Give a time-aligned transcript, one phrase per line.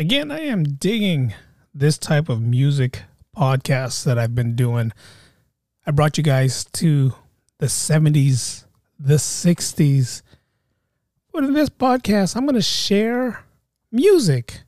[0.00, 1.34] again, I am digging
[1.74, 3.02] this type of music
[3.36, 4.92] podcast that I've been doing.
[5.86, 7.12] I brought you guys to
[7.58, 8.64] the 70s,
[8.98, 10.22] the 60s.
[11.34, 13.44] But in this podcast, I'm going to share
[13.92, 14.62] music.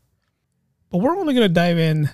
[0.90, 2.10] But we're only going to dive in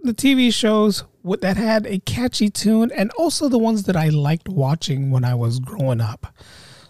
[0.00, 1.04] the TV shows
[1.40, 5.36] that had a catchy tune and also the ones that I liked watching when I
[5.36, 6.34] was growing up.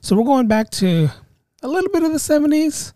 [0.00, 1.10] So we're going back to
[1.62, 2.94] a little bit of the 70s,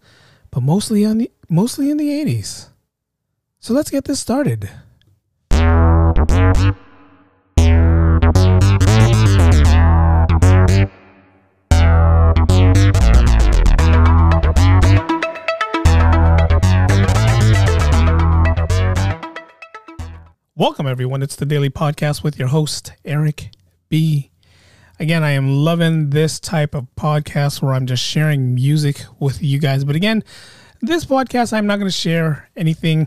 [0.51, 2.69] but mostly on the mostly in the 80s.
[3.59, 4.71] So let's get this started.
[20.55, 21.23] Welcome, everyone.
[21.23, 23.51] It's the Daily Podcast with your host, Eric
[23.89, 24.31] B.
[25.01, 29.59] Again, I am loving this type of podcast where I'm just sharing music with you
[29.59, 29.85] guys.
[29.85, 30.23] But again,
[30.83, 33.07] this podcast, I'm not going to share anything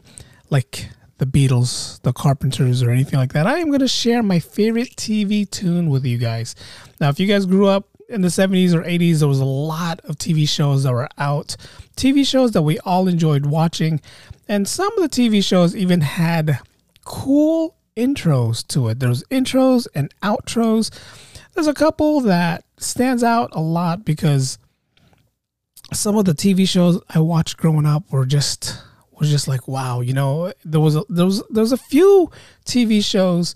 [0.49, 3.47] like the Beatles, the Carpenters, or anything like that.
[3.47, 6.55] I am going to share my favorite TV tune with you guys.
[7.01, 9.99] Now, if you guys grew up in the 70s or 80s, there was a lot
[10.05, 11.57] of TV shows that were out,
[11.97, 13.99] TV shows that we all enjoyed watching.
[14.47, 16.59] And some of the TV shows even had
[17.03, 18.99] cool intros to it.
[18.99, 20.91] There's intros and outros.
[21.53, 24.59] There's a couple that stands out a lot because
[25.95, 28.81] some of the TV shows I watched growing up were just
[29.19, 32.29] was just like wow, you know, there was a, there was there was a few
[32.65, 33.55] TV shows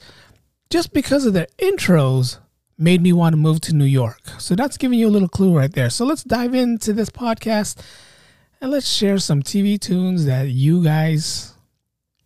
[0.69, 2.39] just because of their intros
[2.77, 4.21] made me want to move to New York.
[4.37, 5.89] So that's giving you a little clue right there.
[5.89, 7.81] So let's dive into this podcast
[8.61, 11.53] and let's share some TV tunes that you guys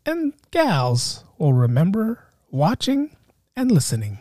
[0.05, 3.15] and gals will remember watching
[3.55, 4.19] and listening.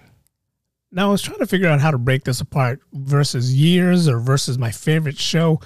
[0.95, 4.19] Now, I was trying to figure out how to break this apart versus years or
[4.19, 5.59] versus my favorite show.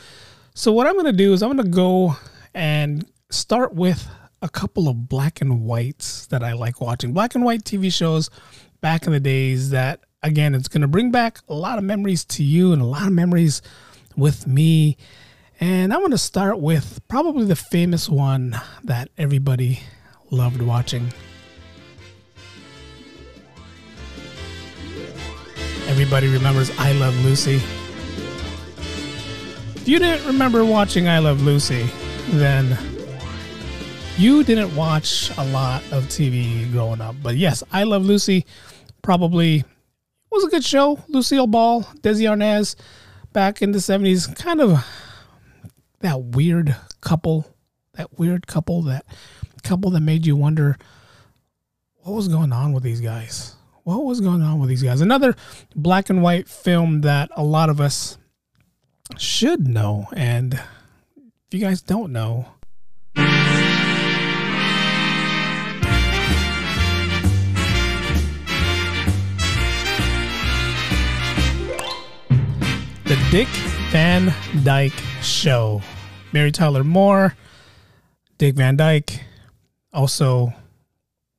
[0.54, 2.16] So, what I'm going to do is I'm going to go
[2.54, 4.08] and start with
[4.40, 7.12] a couple of black and whites that I like watching.
[7.12, 8.30] Black and white TV shows
[8.80, 12.24] back in the days that, again, it's going to bring back a lot of memories
[12.26, 13.62] to you and a lot of memories
[14.16, 14.96] with me.
[15.58, 19.80] And I'm going to start with probably the famous one that everybody
[20.30, 21.12] loved watching.
[25.96, 27.54] Everybody remembers I Love Lucy.
[29.76, 31.88] If you didn't remember watching I Love Lucy,
[32.32, 32.76] then
[34.18, 37.16] you didn't watch a lot of TV growing up.
[37.22, 38.44] But yes, I Love Lucy
[39.00, 39.64] probably
[40.30, 41.02] was a good show.
[41.08, 42.76] Lucille Ball, Desi Arnaz,
[43.32, 44.86] back in the 70s, kind of
[46.00, 47.46] that weird couple,
[47.94, 49.06] that weird couple, that
[49.62, 50.76] couple that made you wonder
[52.02, 53.55] what was going on with these guys
[53.86, 55.00] what was going on with these guys?
[55.00, 55.36] Another
[55.76, 58.18] black and white film that a lot of us
[59.16, 60.08] should know.
[60.12, 62.46] And if you guys don't know,
[73.04, 73.46] The Dick
[73.92, 75.80] Van Dyke Show.
[76.32, 77.36] Mary Tyler Moore,
[78.36, 79.20] Dick Van Dyke,
[79.92, 80.52] also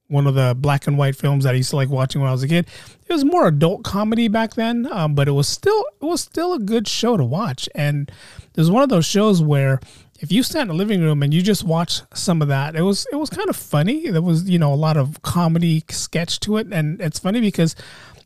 [0.08, 2.32] one of the black and white films that I used to like watching when I
[2.32, 2.68] was a kid.
[3.08, 6.54] It was more adult comedy back then, um, but it was still it was still
[6.54, 7.68] a good show to watch.
[7.76, 9.80] And it was one of those shows where
[10.20, 12.82] if you sat in the living room and you just watch some of that, it
[12.82, 14.10] was it was kind of funny.
[14.10, 17.76] There was you know a lot of comedy sketch to it, and it's funny because.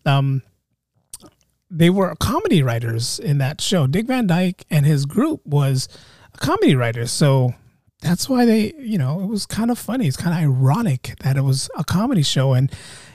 [0.05, 0.41] Um,
[1.73, 3.87] they were comedy writers in that show.
[3.87, 5.87] Dick Van Dyke and his group was
[6.33, 7.07] a comedy writer.
[7.07, 7.53] So
[8.01, 10.07] that's why they, you know, it was kind of funny.
[10.07, 12.53] It's kind of ironic that it was a comedy show.
[12.53, 12.71] And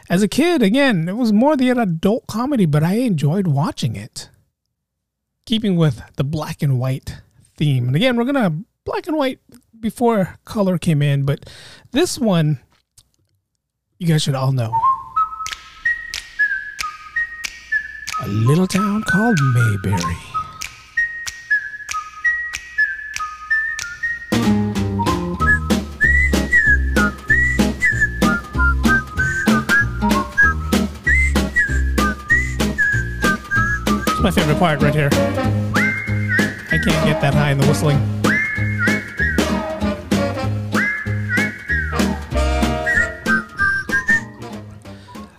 [0.09, 4.31] as a kid, again, it was more the adult comedy, but I enjoyed watching it.
[5.45, 7.17] Keeping with the black and white
[7.57, 7.89] theme.
[7.89, 9.41] And again, we're going to black and white
[9.79, 11.51] before color came in, but
[11.93, 12.61] this one,
[13.99, 14.73] you guys should all know.
[18.23, 20.36] A little town called Mayberry.
[34.37, 35.09] Favorite part right here.
[35.11, 37.97] I can't get that high in the whistling.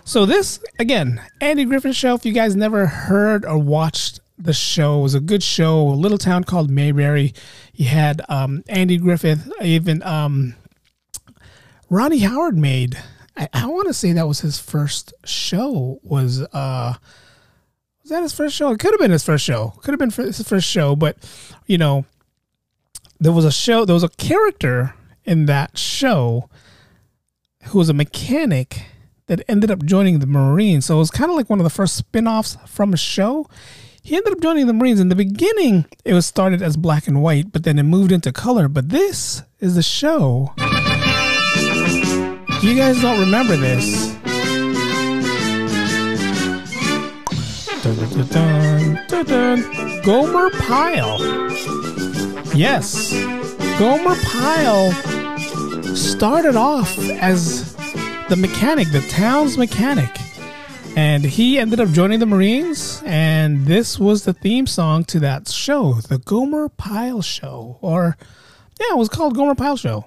[0.04, 2.16] So this again, Andy Griffith Show.
[2.16, 5.78] If you guys never heard or watched the show, it was a good show.
[5.78, 7.34] A little town called Mayberry.
[7.74, 10.56] You had um, Andy Griffith, even um,
[11.88, 13.00] Ronnie Howard made.
[13.36, 16.00] I, I want to say that was his first show.
[16.02, 16.94] Was uh,
[18.10, 18.70] that his first show?
[18.70, 19.74] It could have been his first show.
[19.82, 21.16] Could have been his first show, but
[21.66, 22.04] you know,
[23.20, 23.84] there was a show.
[23.84, 24.94] There was a character
[25.24, 26.48] in that show
[27.64, 28.82] who was a mechanic
[29.26, 30.86] that ended up joining the Marines.
[30.86, 33.46] So it was kind of like one of the first spin offs from a show.
[34.02, 35.00] He ended up joining the Marines.
[35.00, 38.32] In the beginning, it was started as black and white, but then it moved into
[38.32, 38.68] color.
[38.68, 40.54] But this is the show.
[42.62, 44.17] You guys don't remember this.
[47.82, 50.02] Dun, dun, dun.
[50.02, 51.18] Gomer Pyle.
[52.54, 53.12] Yes,
[53.78, 54.92] Gomer Pyle
[55.94, 57.76] started off as
[58.28, 60.10] the mechanic, the town's mechanic.
[60.96, 65.46] And he ended up joining the Marines, and this was the theme song to that
[65.48, 67.78] show, the Gomer Pyle Show.
[67.80, 68.16] Or,
[68.80, 70.06] yeah, it was called Gomer Pyle Show.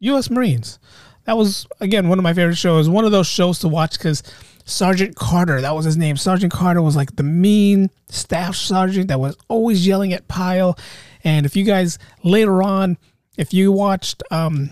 [0.00, 0.28] U.S.
[0.28, 0.78] Marines.
[1.24, 2.88] That was, again, one of my favorite shows.
[2.88, 4.22] One of those shows to watch because
[4.64, 6.16] Sergeant Carter, that was his name.
[6.16, 10.78] Sergeant Carter was like the mean staff sergeant that was always yelling at Pyle.
[11.24, 12.98] And if you guys later on,
[13.36, 14.70] if you watched, um,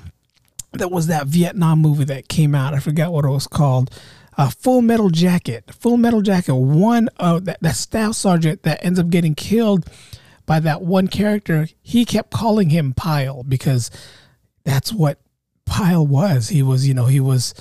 [0.73, 2.75] that was that Vietnam movie that came out.
[2.75, 3.91] I forgot what it was called.
[4.39, 5.65] Uh, Full Metal Jacket.
[5.75, 6.55] Full Metal Jacket.
[6.55, 9.87] One of that, that staff sergeant that ends up getting killed
[10.47, 11.69] by that one character.
[11.83, 13.91] He kept calling him Pyle because
[14.65, 15.21] that's what
[15.65, 16.49] Pyle was.
[16.49, 17.55] He was, you know, he was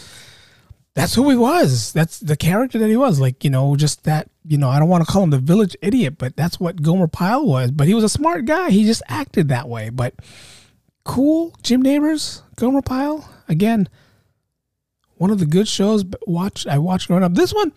[0.99, 1.93] that's who he was.
[1.93, 3.19] That's the character that he was.
[3.19, 5.75] Like, you know, just that, you know, I don't want to call him the village
[5.81, 7.71] idiot, but that's what Gomer Pyle was.
[7.71, 8.69] But he was a smart guy.
[8.69, 9.89] He just acted that way.
[9.89, 10.15] But
[11.05, 13.29] cool, Jim Nabors, Gomer Pyle.
[13.47, 13.87] Again,
[15.15, 17.33] one of the good shows watch I watched growing up.
[17.33, 17.71] This one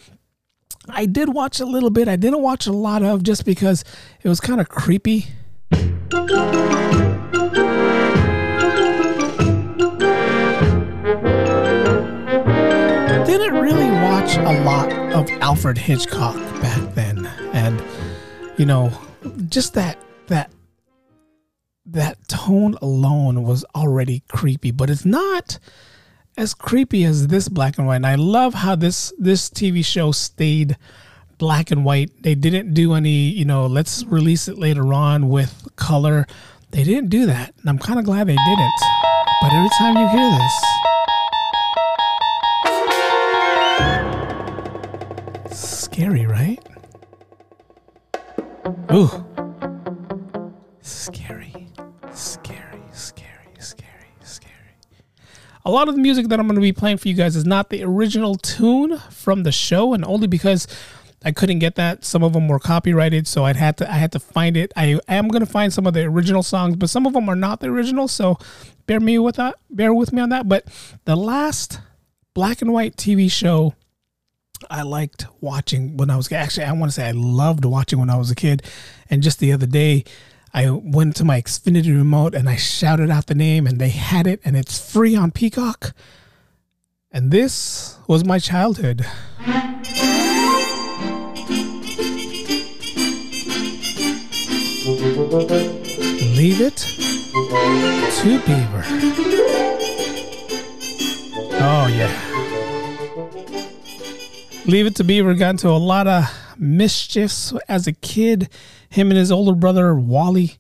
[0.89, 2.09] I did watch a little bit.
[2.09, 3.85] I didn't watch a lot of just because
[4.23, 5.27] it was kind of creepy.
[14.45, 17.81] A lot of Alfred Hitchcock back then, and
[18.59, 18.93] you know,
[19.49, 20.51] just that that
[21.87, 24.73] that tone alone was already creepy.
[24.73, 25.61] But it's not
[26.37, 27.97] as creepy as this black and white.
[27.97, 30.77] And I love how this this TV show stayed
[31.39, 32.11] black and white.
[32.23, 36.27] They didn't do any, you know, let's release it later on with color.
[36.73, 38.73] They didn't do that, and I'm kind of glad they didn't.
[39.41, 40.65] But every time you hear this.
[45.93, 46.59] Scary, right?
[48.91, 49.11] Ooh.
[50.81, 51.69] Scary.
[52.15, 54.51] Scary, scary, scary, scary.
[55.67, 57.45] A lot of the music that I'm going to be playing for you guys is
[57.45, 60.67] not the original tune from the show, and only because
[61.27, 62.07] I couldn't get that.
[62.07, 64.73] Some of them were copyrighted, so I'd had to I had to find it.
[64.75, 67.37] I am going to find some of the original songs, but some of them are
[67.37, 68.39] not the original, so
[68.87, 69.57] bear me with that.
[69.69, 70.49] Bear with me on that.
[70.49, 70.65] But
[71.05, 71.81] the last
[72.33, 73.75] black and white TV show
[74.71, 78.11] I liked watching when I was actually I want to say I loved watching when
[78.11, 78.63] I was a kid,
[79.11, 80.05] and just the other day.
[80.55, 84.27] I went to my Xfinity remote and I shouted out the name, and they had
[84.27, 85.95] it, and it's free on Peacock.
[87.11, 89.07] And this was my childhood.
[96.37, 96.77] Leave it
[98.19, 98.85] to Beaver.
[101.65, 102.32] Oh, yeah.
[104.65, 106.25] Leave It to Beaver got into a lot of
[106.57, 108.49] mischiefs as a kid.
[108.89, 110.59] Him and his older brother, Wally,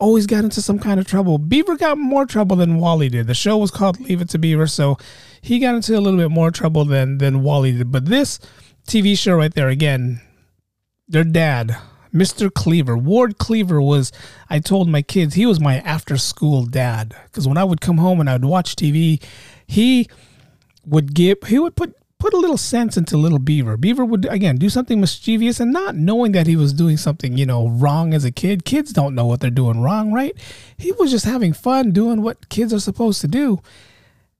[0.00, 1.38] always got into some kind of trouble.
[1.38, 3.28] Beaver got more trouble than Wally did.
[3.28, 4.98] The show was called Leave It to Beaver, so
[5.40, 7.92] he got into a little bit more trouble than, than Wally did.
[7.92, 8.40] But this
[8.88, 10.20] TV show right there, again,
[11.06, 11.76] their dad,
[12.12, 12.52] Mr.
[12.52, 14.10] Cleaver, Ward Cleaver was,
[14.50, 17.14] I told my kids, he was my after school dad.
[17.26, 19.22] Because when I would come home and I would watch TV,
[19.68, 20.08] he
[20.84, 23.76] would give, he would put put a little sense into little Beaver.
[23.76, 27.44] Beaver would again do something mischievous and not knowing that he was doing something, you
[27.44, 28.64] know, wrong as a kid.
[28.64, 30.34] Kids don't know what they're doing wrong, right?
[30.78, 33.60] He was just having fun doing what kids are supposed to do.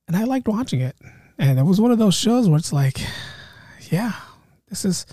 [0.08, 0.96] And I liked watching it.
[1.38, 3.02] And it was one of those shows where it's like,
[3.90, 4.14] yeah,
[4.68, 5.04] this is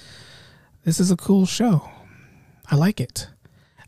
[0.85, 1.89] this is a cool show.
[2.69, 3.27] I like it.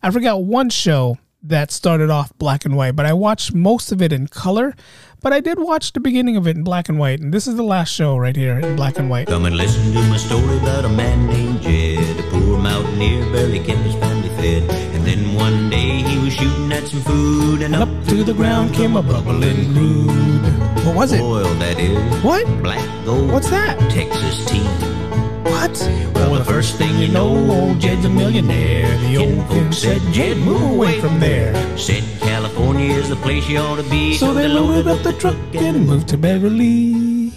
[0.01, 4.01] I forgot one show that started off black and white, but I watched most of
[4.01, 4.75] it in color.
[5.23, 7.55] But I did watch the beginning of it in black and white, and this is
[7.55, 9.27] the last show right here in black and white.
[9.27, 13.59] Come and listen to my story about a man named Jed, a poor mountaineer, barely
[13.59, 14.69] kept his family fed.
[14.93, 18.33] And then one day he was shooting at some food, and, and up to the
[18.33, 20.85] ground came a bubbling crude.
[20.85, 21.21] What was it?
[21.21, 22.21] Oil, that is.
[22.21, 22.45] What?
[22.61, 23.31] Black gold.
[23.31, 23.79] What's that?
[23.89, 25.02] Texas tea.
[25.43, 25.77] What?
[26.15, 28.97] Well, the first thing you know, old Jed's a millionaire.
[29.00, 31.53] The old folks said, Jed, move away from there.
[31.77, 34.15] Said California is the place you ought to be.
[34.15, 37.31] So they loaded up the truck and moved to Beverly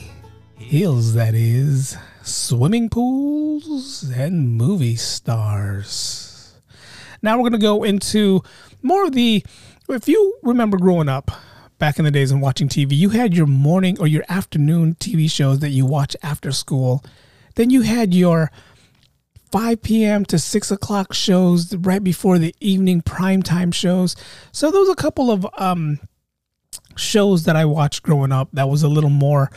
[0.56, 1.96] Hills, that is.
[2.22, 6.54] Swimming pools and movie stars.
[7.22, 8.42] Now we're going to go into
[8.82, 9.44] more of the.
[9.88, 11.30] If you remember growing up,
[11.78, 15.30] back in the days and watching TV, you had your morning or your afternoon TV
[15.30, 17.04] shows that you watch after school.
[17.56, 18.50] Then you had your
[19.50, 20.24] 5 p.m.
[20.26, 24.14] to 6 o'clock shows right before the evening primetime shows.
[24.52, 25.98] So those a couple of um,
[26.96, 29.50] shows that I watched growing up that was a little more,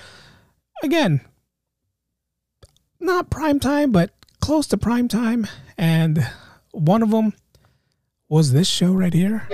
[0.84, 1.22] again,
[3.00, 5.48] not prime time, but close to prime time.
[5.78, 6.26] And
[6.72, 7.34] one of them
[8.30, 9.48] was this show right here.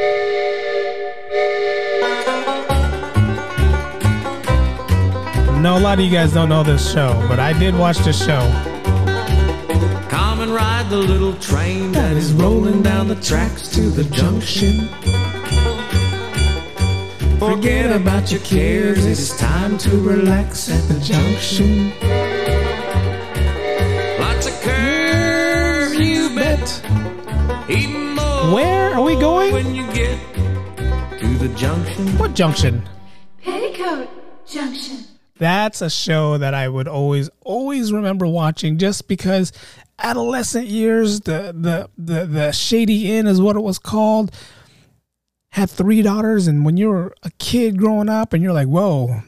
[5.65, 8.23] No, a lot of you guys don't know this show, but I did watch this
[8.23, 8.39] show.
[10.09, 14.87] Come and ride the little train that is rolling down the tracks to the junction.
[17.39, 21.89] Forget about your cares, it's time to relax at the junction.
[24.19, 27.69] Lots of curves, mm, you bet.
[27.71, 29.51] Even more Where are we going?
[29.51, 30.19] when you get
[31.17, 32.07] to the junction.
[32.19, 32.87] What junction?
[33.41, 34.07] Petticoat
[34.45, 35.14] Junction.
[35.37, 39.51] That's a show that I would always, always remember watching just because
[39.99, 44.31] adolescent years, the the the, the Shady Inn is what it was called.
[45.49, 49.21] Had three daughters, and when you're a kid growing up and you're like, whoa,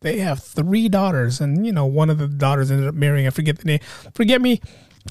[0.00, 3.30] they have three daughters, and you know, one of the daughters ended up marrying, I
[3.30, 3.80] forget the name.
[4.14, 4.60] Forget me,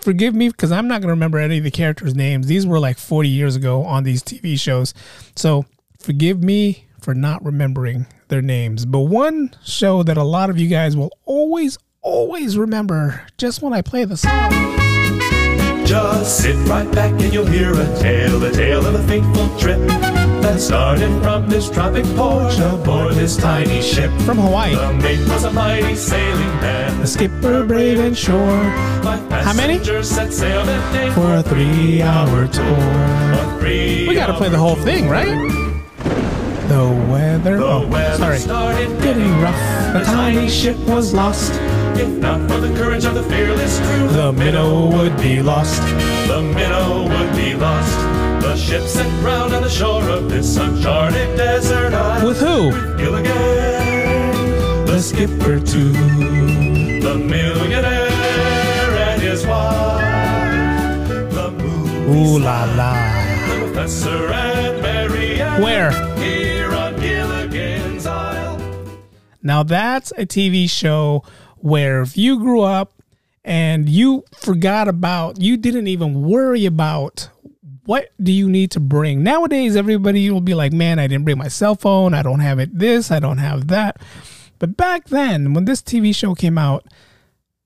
[0.02, 2.48] forgive me, because I'm not gonna remember any of the characters' names.
[2.48, 4.94] These were like 40 years ago on these TV shows.
[5.36, 5.66] So
[6.00, 8.86] forgive me for not remembering their names.
[8.86, 13.74] But one show that a lot of you guys will always, always remember just when
[13.74, 14.52] I play the song.
[15.86, 19.80] Just sit right back and you'll hear a tale, a tale of a fateful trip
[20.42, 24.12] that started from this tropic port aboard this tiny ship.
[24.22, 24.76] From Hawaii.
[24.76, 27.02] The mate was a mighty sailing man.
[27.02, 28.56] The skipper brave and sure
[29.42, 29.84] How many?
[30.04, 32.64] set sail that day for a three hour tour.
[32.64, 35.69] a three We gotta play the whole thing, right?
[36.70, 37.58] The weather.
[37.58, 38.38] The Oh, weather sorry.
[38.40, 39.60] started Getting rough.
[39.94, 41.52] The tiny ship was lost.
[41.96, 45.82] If not for the courage of the fearless crew, The minnow would be lost.
[46.28, 47.98] the minnow would be lost.
[48.46, 52.28] The ship set round on the shore of this uncharted desert island.
[52.28, 52.72] With who?
[52.98, 55.92] Gilligan, the skipper too,
[57.02, 61.08] the millionaire and his wife,
[61.38, 62.94] the movie Ooh la la.
[63.48, 64.99] the professor and Mary
[65.58, 65.92] Where?
[66.18, 68.60] here on Gilligan's Isle.
[69.42, 71.24] Now that's a TV show
[71.58, 72.94] where if you grew up
[73.44, 77.30] and you forgot about, you didn't even worry about
[77.86, 79.24] what do you need to bring.
[79.24, 82.14] Nowadays, everybody will be like, man, I didn't bring my cell phone.
[82.14, 83.98] I don't have it this, I don't have that.
[84.60, 86.86] But back then, when this TV show came out,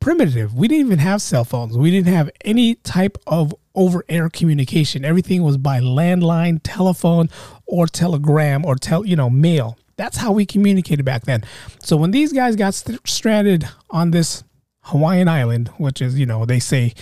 [0.04, 0.54] primitive.
[0.54, 1.78] We didn't even have cell phones.
[1.78, 5.03] We didn't have any type of over air communication.
[5.03, 7.30] Everything was by landline, telephone,
[7.65, 9.77] or telegram or tel, you know, mail.
[9.96, 11.44] That's how we communicated back then.
[11.80, 14.44] So when these guys got st- stranded on this
[14.82, 16.94] Hawaiian island, which is, you know, they say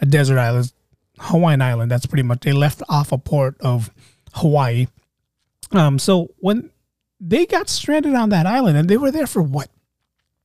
[0.00, 0.72] a desert island,
[1.18, 3.90] Hawaiian island, that's pretty much they left off a port of
[4.34, 4.86] Hawaii.
[5.72, 6.70] Um so when
[7.20, 9.68] they got stranded on that island and they were there for what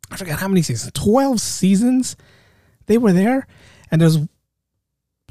[0.10, 2.16] I forgot how many seasons, 12 seasons
[2.88, 3.48] they were there.
[3.92, 4.18] And there's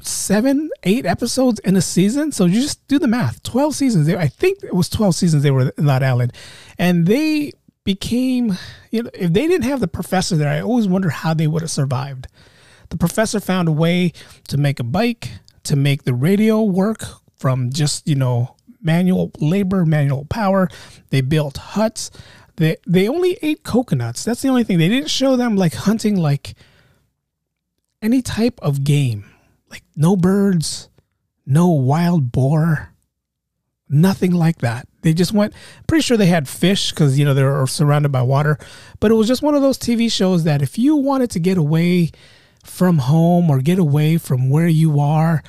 [0.01, 2.31] seven, eight episodes in a season.
[2.31, 4.09] So you just do the math 12 seasons.
[4.09, 6.33] I think it was 12 seasons they were that island.
[6.77, 7.53] And they
[7.83, 8.57] became,
[8.91, 11.61] you know, if they didn't have the professor there, I always wonder how they would
[11.61, 12.27] have survived.
[12.89, 14.11] The professor found a way
[14.49, 15.29] to make a bike,
[15.63, 17.03] to make the radio work
[17.35, 20.69] from just, you know, manual labor, manual power.
[21.09, 22.11] They built huts.
[22.57, 24.23] They they only ate coconuts.
[24.23, 24.77] That's the only thing.
[24.77, 26.53] They didn't show them like hunting like
[28.01, 29.25] any type of game.
[29.71, 30.89] Like no birds,
[31.45, 32.93] no wild boar,
[33.89, 34.87] nothing like that.
[35.01, 35.53] They just went
[35.87, 38.59] pretty sure they had fish cuz you know they're surrounded by water,
[38.99, 41.57] but it was just one of those TV shows that if you wanted to get
[41.57, 42.11] away
[42.63, 45.41] from home or get away from where you are,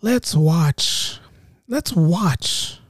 [0.00, 1.18] let's watch
[1.66, 2.80] let's watch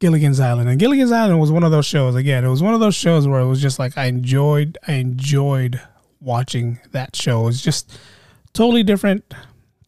[0.00, 0.68] Gilligan's Island.
[0.68, 2.14] And Gilligan's Island was one of those shows.
[2.14, 4.92] Again, it was one of those shows where it was just like I enjoyed I
[4.94, 5.80] enjoyed
[6.20, 7.42] watching that show.
[7.42, 7.98] It was just
[8.52, 9.24] totally different.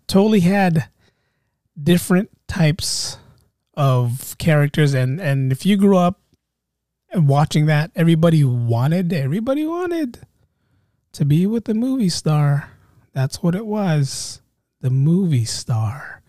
[0.06, 0.88] Totally had
[1.80, 3.18] different types
[3.74, 6.20] of characters and and if you grew up
[7.14, 10.26] watching that, everybody wanted everybody wanted
[11.12, 12.70] to be with the movie star.
[13.12, 14.42] That's what it was.
[14.80, 16.22] The movie star.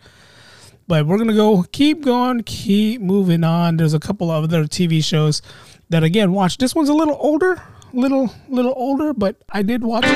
[0.87, 3.77] But we're gonna go keep going, keep moving on.
[3.77, 5.41] There's a couple of other TV shows
[5.89, 6.57] that again watch.
[6.57, 10.13] This one's a little older, little little older, but I did watch it.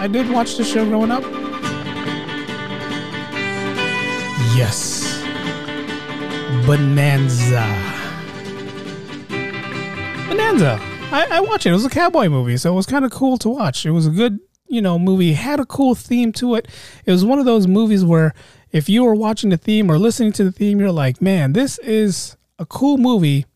[0.00, 1.43] I did watch the show growing up.
[4.56, 5.20] Yes.
[6.64, 7.66] Bonanza.
[10.28, 10.78] Bonanza.
[11.10, 11.70] I, I watched it.
[11.70, 13.84] It was a cowboy movie, so it was kind of cool to watch.
[13.84, 15.32] It was a good, you know, movie.
[15.32, 16.68] It had a cool theme to it.
[17.04, 18.32] It was one of those movies where
[18.70, 21.78] if you were watching the theme or listening to the theme, you're like, man, this
[21.80, 23.46] is a cool movie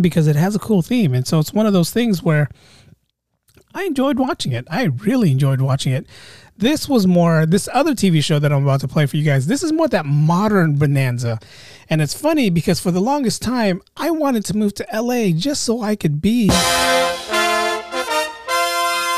[0.00, 1.14] because it has a cool theme.
[1.14, 2.50] And so it's one of those things where
[3.76, 4.66] I enjoyed watching it.
[4.70, 6.06] I really enjoyed watching it.
[6.56, 9.48] This was more this other TV show that I'm about to play for you guys.
[9.48, 11.40] This is more that modern bonanza.
[11.90, 15.64] And it's funny because for the longest time I wanted to move to LA just
[15.64, 16.52] so I could be a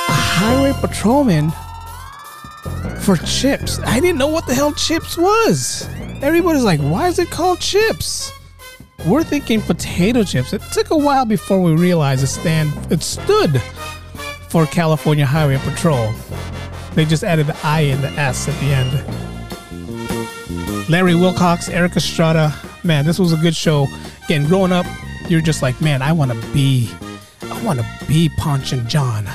[0.09, 1.51] highway patrolman
[3.01, 3.79] for chips.
[3.81, 5.87] I didn't know what the hell chips was.
[6.23, 8.33] Everybody's like, "Why is it called chips?"
[9.05, 10.55] We're thinking potato chips.
[10.55, 13.61] It took a while before we realized it stand it stood
[14.49, 16.13] for California Highway Patrol.
[16.95, 19.05] They just added the I and the S at the end.
[20.89, 22.55] Larry Wilcox, Erik Estrada.
[22.85, 23.87] Man, this was a good show.
[24.25, 24.87] Again, growing up,
[25.29, 26.91] you're just like, man, I want to be,
[27.43, 29.27] I want to be Ponch and John.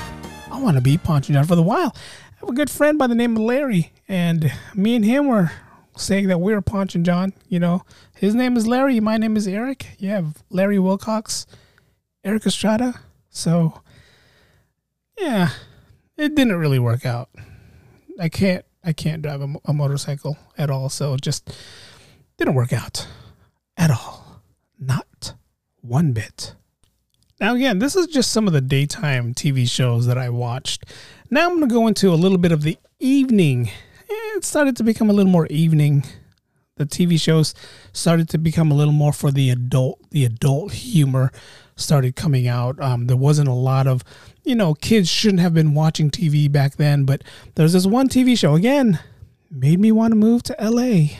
[0.49, 1.93] I want to be Ponch and John for the while.
[1.95, 5.51] I have a good friend by the name of Larry, and me and him were
[5.97, 7.33] saying that we are Ponch and John.
[7.49, 7.83] You know,
[8.15, 9.87] his name is Larry, my name is Eric.
[9.99, 11.45] You have Larry Wilcox,
[12.23, 13.01] Erik Estrada.
[13.29, 13.81] So,
[15.21, 15.49] yeah,
[16.17, 17.29] it didn't really work out.
[18.19, 21.55] I can't I can't drive a, a motorcycle at all, so it just
[22.37, 23.07] didn't work out
[23.77, 24.41] at all.
[24.79, 25.33] Not
[25.81, 26.55] one bit.
[27.39, 30.85] Now again, this is just some of the daytime TV shows that I watched.
[31.29, 33.69] Now I'm going to go into a little bit of the evening.
[34.09, 36.03] Eh, It started to become a little more evening.
[36.77, 37.53] The TV shows
[37.93, 39.99] started to become a little more for the adult.
[40.11, 41.31] The adult humor
[41.81, 42.79] started coming out.
[42.81, 44.03] Um, there wasn't a lot of,
[44.43, 47.03] you know, kids shouldn't have been watching TV back then.
[47.05, 47.23] But
[47.55, 48.99] there's this one TV show again,
[49.49, 51.17] made me want to move to LA.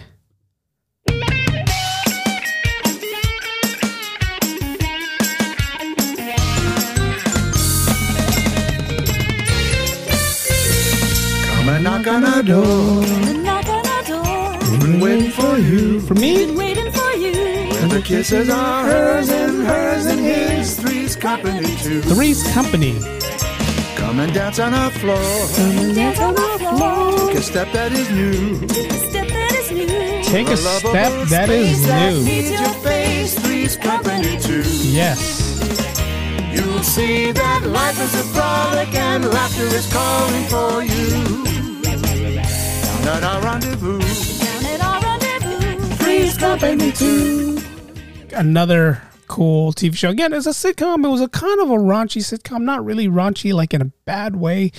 [11.53, 13.05] Come and knock on our door.
[13.44, 14.57] Knock on our door.
[14.72, 16.00] We've been waiting for you.
[16.01, 16.91] For me, Waiting for you.
[17.92, 20.80] And the kisses are hers and hers and his.
[20.80, 22.01] Three's company too.
[22.01, 22.98] Three's Company.
[23.98, 25.18] Come and dance on our floor.
[25.58, 26.42] Dance on the
[26.77, 27.27] floor.
[27.27, 28.56] Take a step that is new.
[28.70, 30.24] Step that is new.
[30.24, 32.24] Take a step that is That new.
[32.24, 33.38] needs your face.
[33.40, 34.64] Three's company too.
[34.88, 35.20] Yes.
[36.54, 41.44] You'll see that life is a frolic and laughter is calling for you.
[43.04, 44.00] Down at our rendezvous.
[44.00, 45.96] Down at our rendezvous.
[45.98, 47.61] Three's company too.
[48.31, 50.09] Another cool TV show.
[50.09, 51.05] Again, it's a sitcom.
[51.05, 54.35] It was a kind of a raunchy sitcom, not really raunchy like in a bad
[54.35, 54.72] way,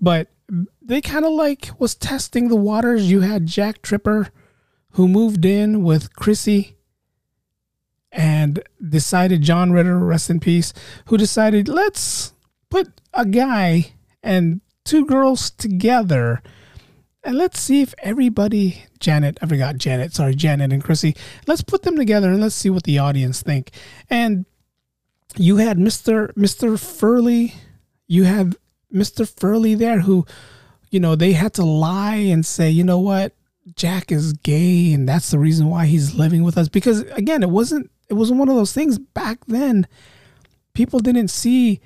[0.00, 0.28] but
[0.80, 3.10] they kind of like was testing the waters.
[3.10, 4.30] You had Jack Tripper
[4.92, 6.76] who moved in with Chrissy
[8.12, 10.72] and decided John Ritter, rest in peace,
[11.06, 12.32] who decided let's
[12.70, 13.92] put a guy
[14.22, 16.42] and two girls together
[17.26, 21.82] and let's see if everybody Janet, I forgot Janet, sorry, Janet and Chrissy, let's put
[21.82, 23.70] them together and let's see what the audience think.
[24.08, 24.46] And
[25.36, 26.32] you had Mr.
[26.34, 26.78] Mr.
[26.78, 27.54] Furley,
[28.06, 28.56] you had
[28.92, 29.28] Mr.
[29.28, 30.24] Furley there who,
[30.90, 33.32] you know, they had to lie and say, you know what,
[33.74, 36.68] Jack is gay and that's the reason why he's living with us.
[36.68, 39.86] Because again, it wasn't it wasn't one of those things back then.
[40.74, 41.80] People didn't see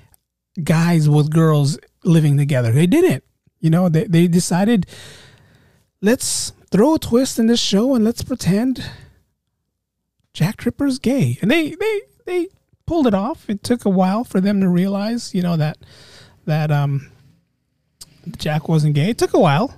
[0.63, 2.71] guys with girls living together.
[2.71, 3.23] They didn't.
[3.59, 4.85] You know, they, they decided
[6.01, 8.89] let's throw a twist in this show and let's pretend
[10.33, 11.37] Jack Tripper's gay.
[11.41, 12.47] And they they they
[12.85, 13.49] pulled it off.
[13.49, 15.77] It took a while for them to realize, you know, that
[16.45, 17.11] that um
[18.37, 19.09] Jack wasn't gay.
[19.09, 19.75] It took a while.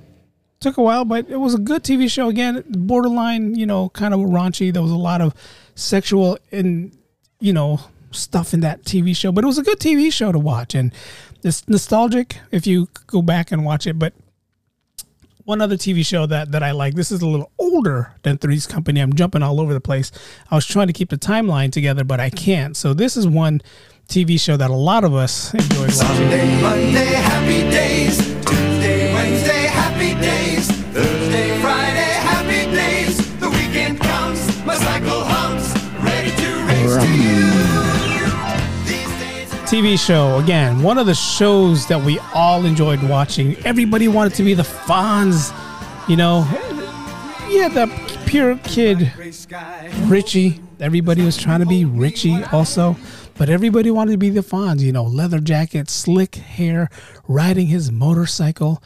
[0.59, 2.29] Took a while, but it was a good TV show.
[2.29, 4.71] Again, borderline, you know, kind of raunchy.
[4.71, 5.33] There was a lot of
[5.75, 6.95] sexual and
[7.39, 7.81] you know
[8.11, 10.93] stuff in that TV show, but it was a good TV show to watch, and
[11.43, 13.99] it's nostalgic if you go back and watch it.
[13.99, 14.13] But
[15.45, 16.95] one other TV show that that I like.
[16.95, 18.99] This is a little older than Three's Company.
[18.99, 20.11] I'm jumping all over the place.
[20.49, 22.75] I was trying to keep the timeline together, but I can't.
[22.77, 23.61] So this is one
[24.07, 25.93] TV show that a lot of us enjoy watching.
[25.93, 28.17] Sunday, Monday, happy days.
[28.45, 30.71] Tuesday, Wednesday, happy days.
[30.93, 33.39] Thursday, Friday, happy days.
[33.39, 37.52] The weekend comes, my cycle hums, ready to race to you.
[39.73, 40.83] TV show again.
[40.83, 43.55] One of the shows that we all enjoyed watching.
[43.65, 45.51] Everybody wanted to be the Fonz,
[46.07, 46.45] you know.
[47.49, 47.87] Yeah, the
[48.27, 49.11] pure kid
[50.03, 50.61] Richie.
[50.79, 52.95] Everybody was trying to be Richie also,
[53.35, 56.87] but everybody wanted to be the Fonz, you know, leather jacket, slick hair,
[57.27, 58.79] riding his motorcycle,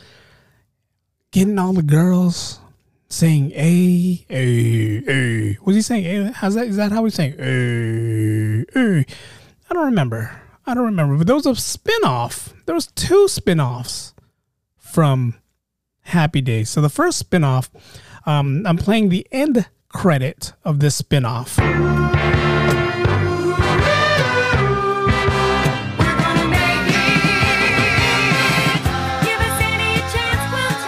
[1.31, 2.61] getting all the girls
[3.09, 5.57] saying a a a.
[5.65, 6.31] Was he saying a?
[6.31, 6.67] How's that?
[6.67, 9.05] Is that how he's saying a a?
[9.69, 10.43] I don't remember.
[10.69, 11.17] I don't remember.
[11.17, 12.53] But there was a spin-off.
[12.65, 14.13] There was two spin-offs
[14.77, 15.35] from
[16.01, 16.69] Happy Days.
[16.69, 17.69] So the first spin-off,
[18.25, 21.55] um, I'm playing the end credit of this spin-off.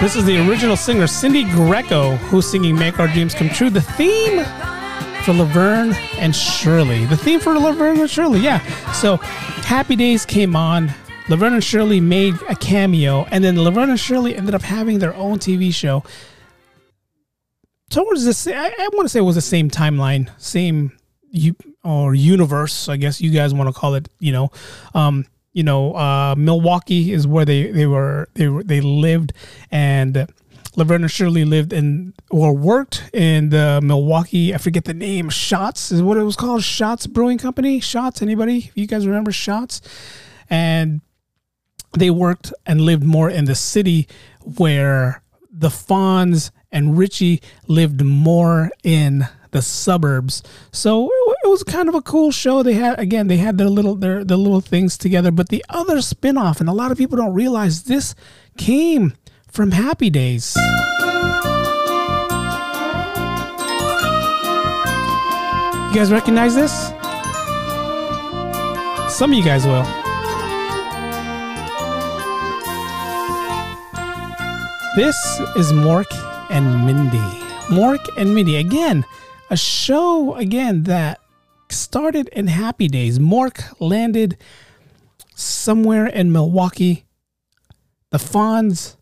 [0.02, 3.82] This is the original singer Cindy Greco who's singing "Make Our Dreams Come True." The
[3.82, 4.40] theme
[5.24, 7.06] for Laverne and Shirley.
[7.06, 8.60] The theme for Laverne and Shirley, yeah.
[8.92, 10.92] So, Happy Days came on.
[11.30, 15.14] Laverne and Shirley made a cameo, and then Laverne and Shirley ended up having their
[15.16, 16.04] own TV show.
[17.90, 20.92] Towards this, I, I want to say it was the same timeline, same
[21.32, 24.10] you or universe, I guess you guys want to call it.
[24.20, 24.52] You know,
[24.94, 29.34] um, you know, uh, Milwaukee is where they they were they were they lived,
[29.72, 30.28] and
[30.76, 34.54] Laverne and Shirley lived in or worked in the Milwaukee.
[34.54, 35.30] I forget the name.
[35.30, 36.62] Shotz is what it was called.
[36.62, 37.80] Shotz Brewing Company.
[37.80, 38.22] Shotz.
[38.22, 38.72] Anybody?
[38.76, 39.82] You guys remember Shotz?
[40.50, 41.02] And
[41.98, 44.08] they worked and lived more in the city
[44.42, 50.44] where the Fonz and Richie lived more in the suburbs.
[50.72, 51.10] So
[51.44, 52.62] it was kind of a cool show.
[52.62, 55.32] They had again, they had their little their their little things together.
[55.32, 58.14] But the other spin-off, and a lot of people don't realize this
[58.58, 59.14] came
[59.50, 60.56] from Happy Days.
[65.90, 66.72] You guys recognize this?
[69.12, 69.84] Some of you guys will.
[74.96, 75.16] This
[75.56, 76.06] is Mork
[76.52, 77.18] and Mindy.
[77.70, 78.56] Mork and Mindy.
[78.58, 79.04] Again,
[79.50, 81.20] a show again that
[81.70, 83.18] started in Happy Days.
[83.18, 84.38] Mork landed
[85.36, 87.06] somewhere in Milwaukee.
[88.12, 88.96] The Fonz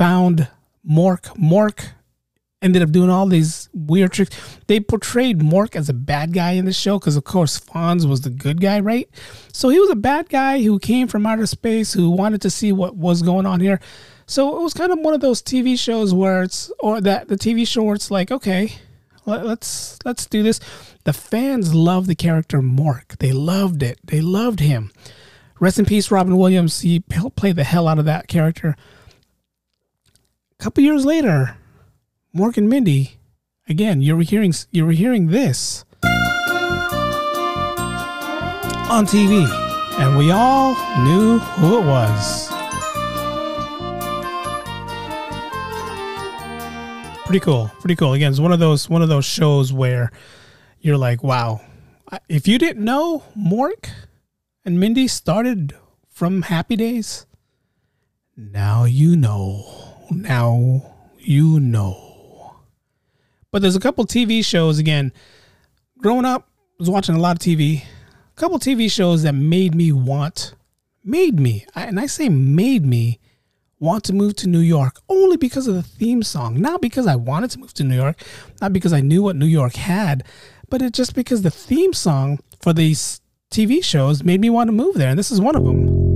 [0.00, 0.48] found
[0.82, 1.36] Mork.
[1.36, 1.90] Mork
[2.62, 4.34] ended up doing all these weird tricks.
[4.66, 8.22] They portrayed Mork as a bad guy in the show because, of course, Fonz was
[8.22, 9.10] the good guy, right?
[9.52, 12.72] So he was a bad guy who came from outer space who wanted to see
[12.72, 13.78] what was going on here.
[14.24, 17.36] So it was kind of one of those TV shows where it's or that the
[17.36, 18.72] TV show where it's like, okay,
[19.26, 20.60] let, let's let's do this.
[21.04, 23.18] The fans love the character Mork.
[23.18, 23.98] They loved it.
[24.02, 24.92] They loved him.
[25.58, 26.80] Rest in peace, Robin Williams.
[26.80, 28.76] He played the hell out of that character.
[30.60, 31.56] A couple years later,
[32.36, 33.16] Mork and Mindy,
[33.66, 35.86] again, you were hearing you were hearing this
[38.90, 39.48] on TV,
[39.98, 42.50] and we all knew who it was.
[47.24, 48.12] Pretty cool, pretty cool.
[48.12, 50.12] Again, it's one of those one of those shows where
[50.80, 51.62] you're like, wow.
[52.28, 53.88] If you didn't know, Mork
[54.66, 55.72] and Mindy started
[56.10, 57.24] from Happy Days.
[58.36, 59.79] Now you know.
[60.10, 62.56] Now you know.
[63.52, 65.12] But there's a couple TV shows again.
[65.98, 67.82] Growing up, I was watching a lot of TV.
[67.82, 70.54] A couple TV shows that made me want,
[71.04, 73.18] made me, and I say made me
[73.78, 76.60] want to move to New York only because of the theme song.
[76.60, 78.22] Not because I wanted to move to New York,
[78.60, 80.24] not because I knew what New York had,
[80.68, 83.20] but it's just because the theme song for these
[83.50, 85.10] TV shows made me want to move there.
[85.10, 86.10] And this is one of them.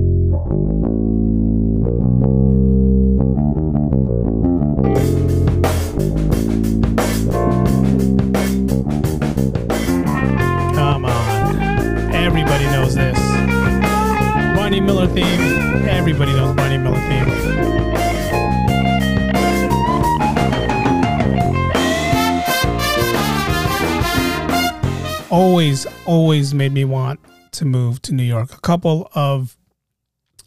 [25.65, 27.19] Always, always made me want
[27.53, 28.53] to move to New York.
[28.53, 29.57] A couple of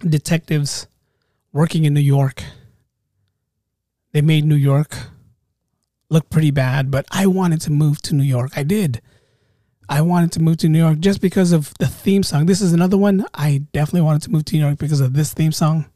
[0.08, 0.86] detectives
[1.52, 2.44] working in New York.
[4.12, 4.96] They made New York
[6.08, 8.52] look pretty bad, but I wanted to move to New York.
[8.54, 9.02] I did.
[9.88, 12.46] I wanted to move to New York just because of the theme song.
[12.46, 13.26] This is another one.
[13.34, 15.86] I definitely wanted to move to New York because of this theme song.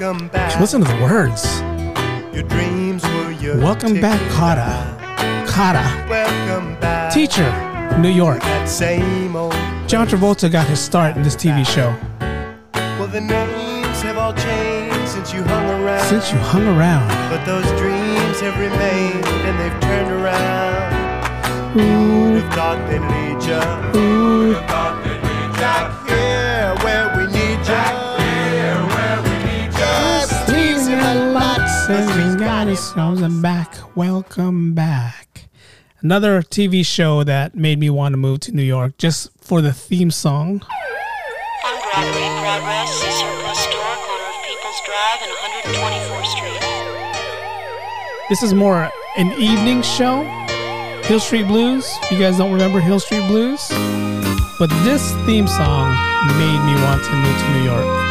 [0.00, 0.58] Welcome back.
[0.58, 1.60] Listen to the words.
[2.34, 4.96] Your dreams were your Welcome back, Kotter.
[5.46, 6.08] Kotter.
[6.08, 7.12] Welcome back.
[7.12, 7.52] Teacher,
[7.98, 8.40] New York.
[8.40, 9.52] That same old.
[9.86, 11.94] John Travolta got his start in this TV show.
[12.98, 16.06] Well, the names have all changed since you hung around.
[16.06, 17.06] Since you hung around.
[17.28, 20.94] But those dreams have remained and they've turned around.
[21.74, 23.60] Who'd have thought they'd lead ya?
[23.92, 26.06] Who'd have thought they'd lead ya?
[26.06, 26.39] Here
[32.76, 33.74] got and back.
[33.96, 35.48] Welcome back.
[36.02, 39.72] Another TV show that made me want to move to New York just for the
[39.72, 40.62] theme song.
[41.64, 45.32] On Broadway, progress is surplus store, corner of People's Drive and
[45.74, 46.62] 124th Street.
[48.28, 50.22] This is more an evening show.
[51.06, 51.92] Hill Street Blues.
[52.12, 53.68] You guys don't remember Hill Street Blues?
[54.60, 55.90] But this theme song
[56.38, 58.09] made me want to move to New York.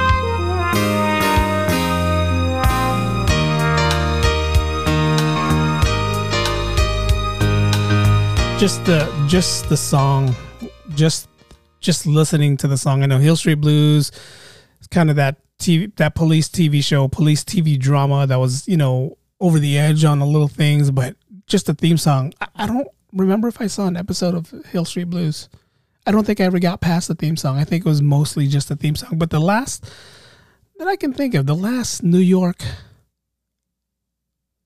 [8.59, 10.35] Just the just the song,
[10.93, 11.29] just
[11.79, 13.03] just listening to the song.
[13.03, 14.11] I know Hill Street Blues.
[14.79, 18.75] It's kind of that TV, that police TV show, police TV drama that was you
[18.75, 21.15] know over the edge on the little things, but
[21.47, 22.33] just the theme song.
[22.41, 25.47] I, I don't remember if I saw an episode of Hill Street Blues.
[26.05, 27.57] I don't think I ever got past the theme song.
[27.57, 29.17] I think it was mostly just the theme song.
[29.17, 29.89] But the last
[30.79, 32.61] that I can think of, the last New York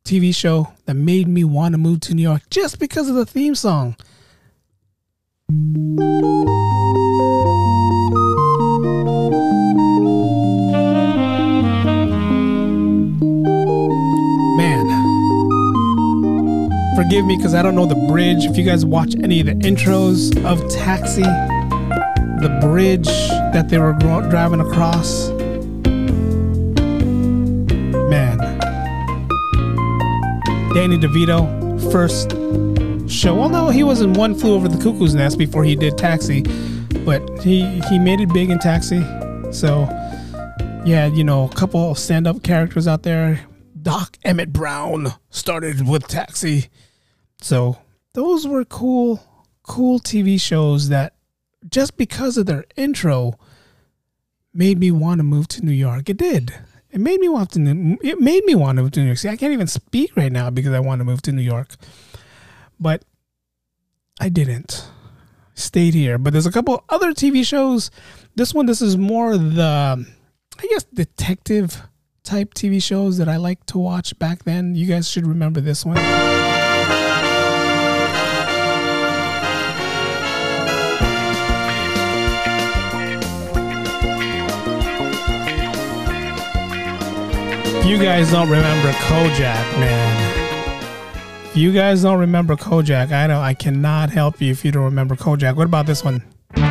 [0.04, 3.26] TV show that made me want to move to New York just because of the
[3.26, 3.96] theme song.
[14.58, 14.88] Man,
[16.96, 18.46] forgive me because I don't know the bridge.
[18.46, 23.94] If you guys watch any of the intros of Taxi, the bridge that they were
[23.94, 25.30] driving across,
[30.74, 32.32] Danny DeVito, first
[33.08, 33.40] show.
[33.40, 36.42] Although he was in One Flew Over the Cuckoo's Nest before he did Taxi,
[37.06, 39.02] but he he made it big in Taxi.
[39.52, 39.84] So
[40.84, 43.40] yeah, you know, a couple of stand-up characters out there.
[43.80, 46.70] Doc Emmett Brown started with Taxi.
[47.40, 47.78] So
[48.14, 49.22] those were cool,
[49.62, 51.14] cool TV shows that
[51.70, 53.38] just because of their intro
[54.56, 56.10] made me want to move to New York.
[56.10, 56.54] It did.
[56.94, 57.98] It made me want to.
[58.04, 59.18] It made me want to move to New York.
[59.18, 61.76] See, I can't even speak right now because I want to move to New York,
[62.80, 63.04] but
[64.20, 64.88] I didn't.
[65.56, 66.20] Stayed here.
[66.20, 67.90] But there's a couple other TV shows.
[68.36, 70.06] This one, this is more the,
[70.60, 71.82] I guess, detective
[72.24, 74.76] type TV shows that I like to watch back then.
[74.76, 75.98] You guys should remember this one.
[87.84, 91.46] If you guys don't remember Kojak, man.
[91.48, 94.86] If you guys don't remember Kojak, I don't I cannot help you if you don't
[94.86, 95.58] remember Kojak.
[95.58, 96.24] What about this one?
[96.54, 96.62] You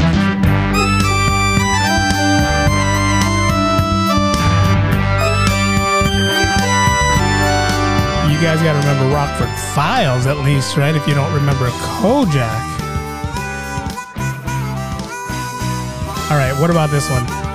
[8.41, 10.95] guys got to remember Rockford Files at least, right?
[10.95, 12.71] If you don't remember Kojak.
[16.31, 17.52] All right, what about this one?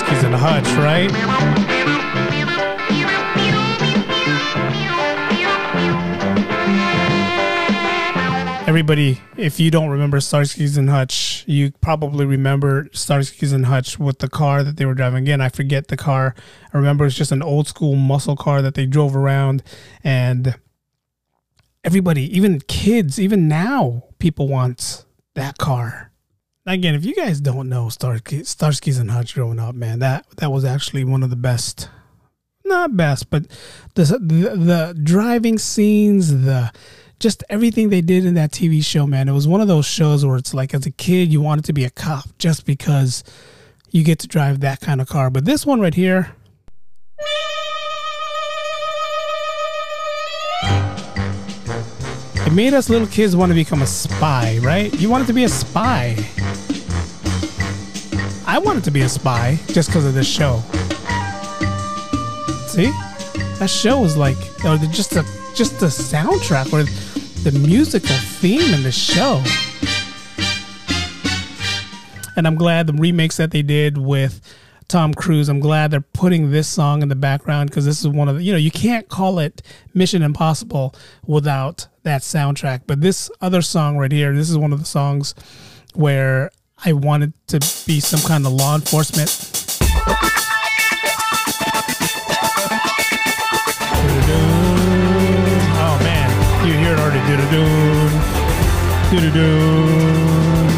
[0.00, 1.10] Starsky's and Hutch, right?
[8.66, 14.20] Everybody, if you don't remember Starsky's and Hutch, you probably remember Starsky's and Hutch with
[14.20, 15.24] the car that they were driving.
[15.24, 16.34] Again, I forget the car.
[16.72, 19.62] I remember it's just an old school muscle car that they drove around,
[20.02, 20.54] and
[21.84, 26.09] everybody, even kids, even now, people want that car.
[26.66, 30.52] Again, if you guys don't know Starsky, Starsky's and Hutch growing up, man, that that
[30.52, 31.88] was actually one of the best.
[32.64, 33.46] Not best, but
[33.94, 36.70] the the, the driving scenes, the
[37.18, 39.28] just everything they did in that TV show, man.
[39.28, 41.72] It was one of those shows where it's like as a kid you wanted to
[41.72, 43.24] be a cop just because
[43.90, 45.30] you get to drive that kind of car.
[45.30, 46.34] But this one right here,
[52.50, 54.92] it made us little kids want to become a spy, right?
[55.00, 56.16] You wanted to be a spy.
[58.44, 60.60] I wanted to be a spy just because of this show.
[62.66, 62.90] See,
[63.58, 65.22] that show was like, or the, just the
[65.54, 66.82] just the soundtrack or
[67.44, 69.42] the musical theme in the show.
[72.36, 74.40] And I'm glad the remakes that they did with
[74.90, 75.48] Tom Cruise.
[75.48, 78.42] I'm glad they're putting this song in the background because this is one of the,
[78.42, 79.62] you know, you can't call it
[79.94, 82.82] Mission Impossible without that soundtrack.
[82.88, 85.36] But this other song right here, this is one of the songs
[85.94, 86.50] where
[86.84, 89.30] I wanted to be some kind of law enforcement.
[95.78, 97.20] Oh man, you hear it already.
[97.30, 98.10] Do-do-doon.
[99.12, 100.70] Do-do-doon.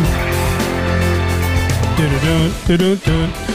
[1.96, 2.52] Do-do-doon.
[2.66, 3.51] Do-do-doon.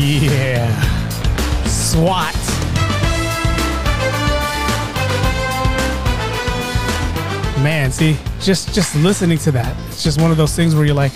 [0.00, 0.70] Yeah.
[1.66, 2.34] SWAT.
[7.62, 10.94] Man, see, just just listening to that, it's just one of those things where you're
[10.94, 11.12] like,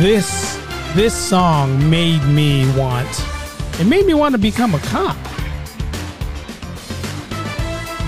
[0.00, 0.60] this
[0.94, 3.08] this song made me want,
[3.80, 5.16] it made me want to become a cop.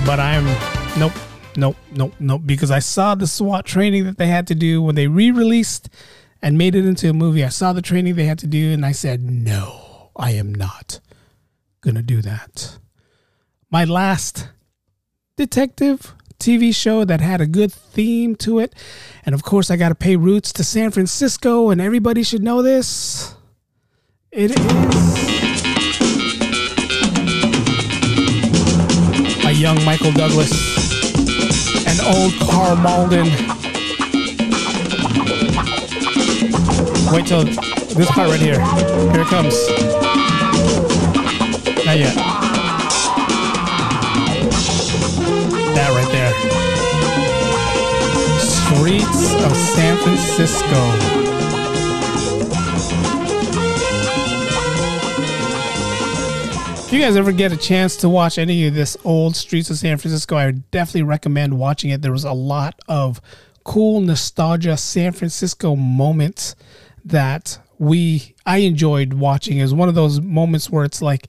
[0.06, 0.44] but I'm
[0.96, 1.12] nope,
[1.56, 2.42] nope, nope, nope.
[2.46, 5.88] Because I saw the SWAT training that they had to do when they re-released
[6.42, 7.44] and made it into a movie.
[7.44, 11.00] I saw the training they had to do, and I said, no, I am not
[11.80, 12.78] gonna do that.
[13.70, 14.48] My last
[15.36, 18.74] detective TV show that had a good theme to it,
[19.24, 22.62] and of course, I got to pay roots to San Francisco, and everybody should know
[22.62, 23.34] this.
[24.30, 24.56] It is
[29.44, 30.52] a young Michael Douglas,
[31.86, 33.65] an old Karl Malden.
[37.12, 38.60] Wait till this part right here.
[38.60, 39.54] Here it comes.
[41.86, 42.14] Not yet.
[45.74, 46.32] That right there.
[48.40, 50.76] Streets of San Francisco.
[56.86, 59.78] If you guys ever get a chance to watch any of this old Streets of
[59.78, 62.02] San Francisco, I would definitely recommend watching it.
[62.02, 63.20] There was a lot of
[63.64, 66.54] cool nostalgia San Francisco moments
[67.06, 69.58] that we I enjoyed watching.
[69.58, 71.28] is one of those moments where it's like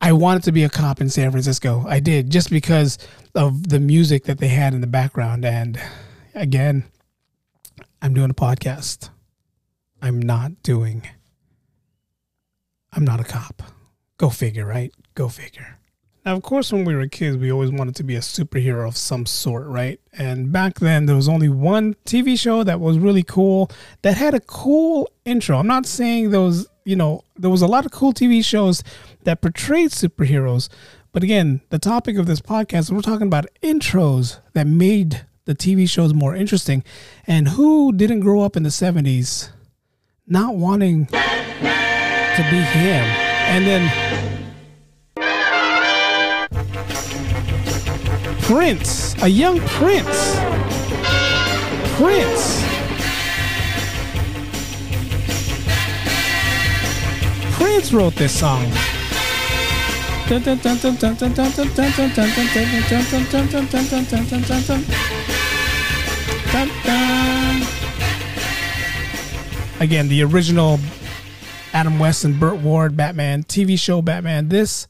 [0.00, 1.84] I wanted to be a cop in San Francisco.
[1.86, 2.98] I did just because
[3.34, 5.44] of the music that they had in the background.
[5.44, 5.80] And
[6.34, 6.84] again,
[8.00, 9.10] I'm doing a podcast.
[10.00, 11.06] I'm not doing
[12.92, 13.62] I'm not a cop.
[14.18, 14.92] Go figure, right?
[15.14, 15.78] Go figure.
[16.24, 18.96] Now, of course, when we were kids, we always wanted to be a superhero of
[18.96, 20.00] some sort, right?
[20.12, 23.68] And back then, there was only one TV show that was really cool,
[24.02, 25.58] that had a cool intro.
[25.58, 28.84] I'm not saying those, you know, there was a lot of cool TV shows
[29.24, 30.68] that portrayed superheroes.
[31.10, 35.88] But again, the topic of this podcast, we're talking about intros that made the TV
[35.90, 36.84] shows more interesting.
[37.26, 39.50] And who didn't grow up in the 70s
[40.28, 43.04] not wanting to be him?
[43.52, 44.21] And then
[48.42, 50.36] Prince, a young Prince.
[51.96, 52.62] Prince.
[57.56, 58.64] Prince wrote this song.
[69.80, 70.78] Again, the original
[71.72, 74.48] Adam West and Burt Ward Batman TV show Batman.
[74.48, 74.86] This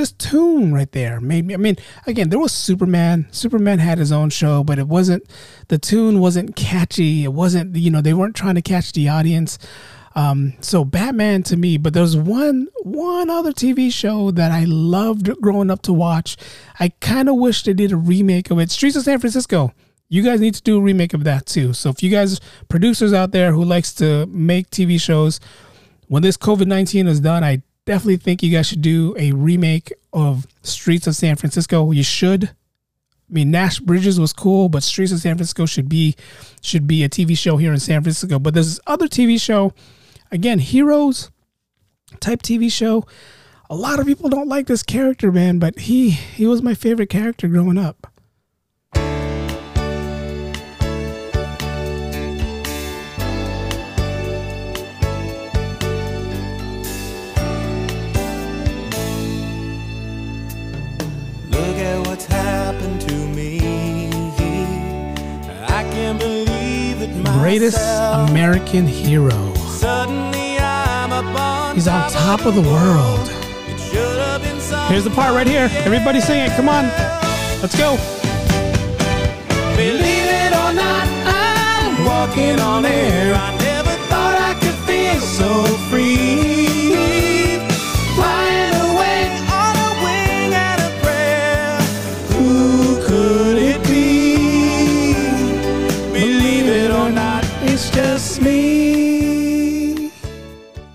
[0.00, 1.54] this tune right there made me.
[1.54, 3.28] I mean, again, there was Superman.
[3.30, 5.24] Superman had his own show, but it wasn't.
[5.68, 7.24] The tune wasn't catchy.
[7.24, 7.76] It wasn't.
[7.76, 9.58] You know, they weren't trying to catch the audience.
[10.16, 15.30] Um, so Batman to me, but there's one one other TV show that I loved
[15.40, 16.36] growing up to watch.
[16.80, 18.70] I kind of wish they did a remake of it.
[18.70, 19.72] Streets of San Francisco.
[20.08, 21.72] You guys need to do a remake of that too.
[21.72, 25.38] So if you guys producers out there who likes to make TV shows,
[26.08, 29.92] when this COVID nineteen is done, I definitely think you guys should do a remake
[30.12, 31.90] of Streets of San Francisco.
[31.90, 32.44] You should.
[32.44, 36.14] I mean, Nash Bridges was cool, but Streets of San Francisco should be
[36.62, 38.38] should be a TV show here in San Francisco.
[38.38, 39.72] But there's this other TV show,
[40.30, 41.32] again, Heroes
[42.20, 43.04] type TV show.
[43.68, 47.10] A lot of people don't like this character, man, but he he was my favorite
[47.10, 48.09] character growing up.
[67.40, 67.80] Greatest
[68.28, 69.54] American hero.
[69.54, 73.30] Suddenly I'm He's on top of the world.
[73.66, 75.70] It should have been Here's the part right here.
[75.86, 76.50] Everybody sing it.
[76.50, 76.84] Come on.
[77.62, 77.96] Let's go.
[79.74, 83.34] Believe it or not, I'm walking on air.
[83.34, 86.59] I never thought I could feel so free.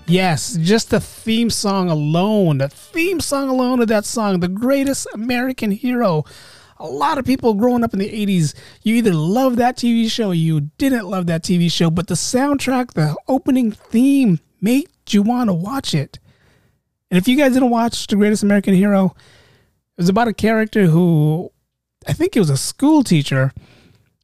[0.08, 5.08] Yes, just the theme song alone, the theme song alone of that song, the greatest
[5.12, 6.24] American hero.
[6.78, 10.28] A lot of people growing up in the 80s, you either loved that TV show
[10.28, 15.22] or you didn't love that TV show, but the soundtrack, the opening theme made you
[15.22, 16.18] want to watch it.
[17.10, 19.14] And if you guys didn't watch The Greatest American Hero,
[19.96, 21.50] it was about a character who
[22.06, 23.52] I think it was a school teacher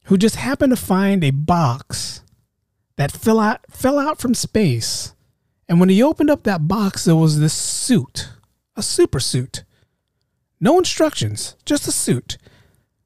[0.05, 2.21] who just happened to find a box
[2.97, 5.13] that fell out fell out from space.
[5.67, 8.29] And when he opened up that box, there was this suit,
[8.75, 9.63] a super suit.
[10.59, 12.37] No instructions, just a suit.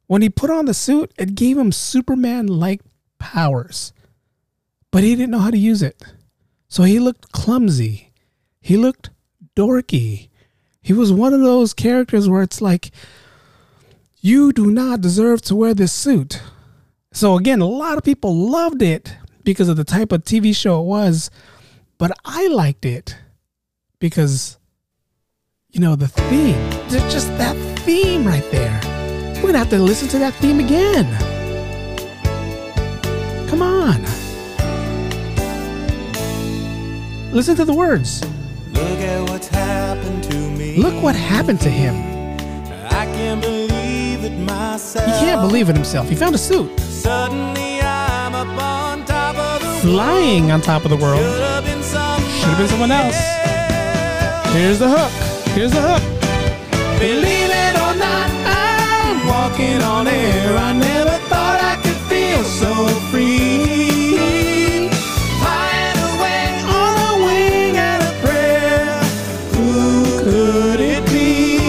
[0.07, 2.81] When he put on the suit, it gave him Superman like
[3.19, 3.93] powers.
[4.91, 6.01] But he didn't know how to use it.
[6.69, 8.13] So he looked clumsy.
[8.61, 9.09] He looked
[9.55, 10.29] dorky.
[10.81, 12.91] He was one of those characters where it's like,
[14.19, 16.41] You do not deserve to wear this suit.
[17.11, 20.81] So, again, a lot of people loved it because of the type of TV show
[20.81, 21.31] it was,
[21.97, 23.15] but I liked it
[23.99, 24.57] because,
[25.69, 28.79] you know, the theme, there's just that theme right there.
[29.35, 31.05] We're going to have to listen to that theme again.
[33.49, 34.01] Come on.
[37.31, 38.23] Listen to the words.
[38.71, 40.77] Look at what's happened to me.
[40.77, 41.95] Look what happened to him.
[42.91, 45.05] I can't believe it myself.
[45.05, 46.09] He can't believe it himself.
[46.09, 50.89] He found a suit Suddenly I'm up on top of the flying on top of
[50.89, 51.21] the world.
[52.47, 52.87] Should have been some.
[52.87, 53.19] Should have been someone else.
[54.55, 55.11] Here's the hook.
[55.53, 56.01] Here's the hook.
[56.97, 60.57] Believe it or not, I'm walking on air.
[60.57, 64.87] I never thought I could feel so free.
[65.41, 69.03] Flying away on a wing and a prayer.
[69.51, 71.59] Who could it be?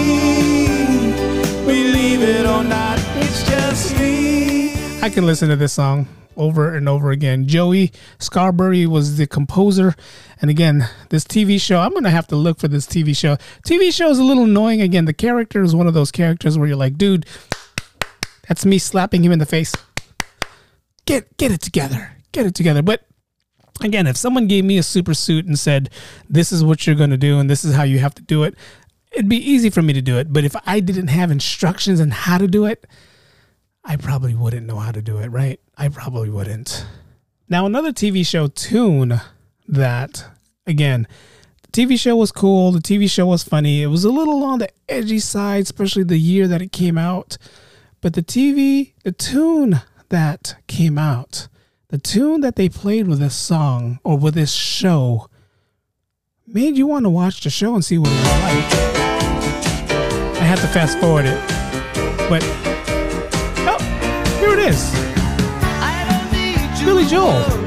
[1.65, 4.73] Believe it or not, it's just me.
[5.01, 6.07] I can listen to this song
[6.37, 7.47] over and over again.
[7.47, 9.93] Joey Scarbury was the composer.
[10.41, 13.35] And again, this TV show, I'm going to have to look for this TV show.
[13.65, 14.81] TV show is a little annoying.
[14.81, 17.25] Again, the character is one of those characters where you're like, dude,
[18.47, 19.73] that's me slapping him in the face.
[21.05, 22.15] Get get it together.
[22.31, 22.81] Get it together.
[22.81, 23.05] But
[23.81, 25.89] again, if someone gave me a super suit and said,
[26.29, 28.43] this is what you're going to do and this is how you have to do
[28.43, 28.55] it,
[29.11, 30.31] it'd be easy for me to do it.
[30.31, 32.87] But if I didn't have instructions on how to do it,
[33.83, 35.59] I probably wouldn't know how to do it, right?
[35.77, 36.85] I probably wouldn't.
[37.47, 39.19] Now, another TV show tune
[39.69, 40.25] that,
[40.65, 41.07] again,
[41.61, 42.71] the TV show was cool.
[42.71, 43.83] The TV show was funny.
[43.83, 47.37] It was a little on the edgy side, especially the year that it came out.
[48.01, 51.47] But the TV, the tune that came out,
[51.89, 55.27] the tune that they played with this song or with this show
[56.47, 58.89] made you want to watch the show and see what it was like.
[60.39, 61.39] I had to fast forward it.
[62.29, 62.41] But,
[63.67, 63.77] oh,
[64.39, 65.09] here it is.
[66.83, 67.59] Billy Joel.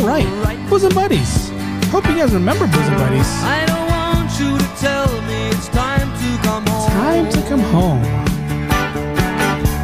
[0.00, 1.50] All right, Bosom Buddies.
[1.90, 3.26] Hope you guys remember Bosom Buddies.
[3.42, 6.90] I don't want you to tell me it's time to come home.
[6.90, 8.02] Time to come home.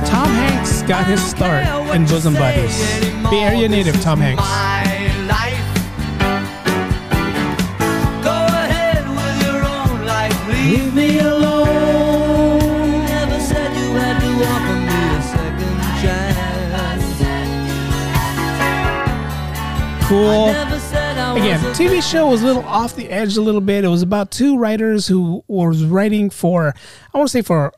[0.06, 2.78] Tom Hanks got his start in Bosom Buddies.
[3.30, 4.95] Bay Area native Tom Hanks.
[20.16, 20.46] Cool.
[20.46, 23.84] Never said I Again, TV show was a little off the edge a little bit.
[23.84, 26.74] It was about two writers who was writing for,
[27.12, 27.70] I want to say for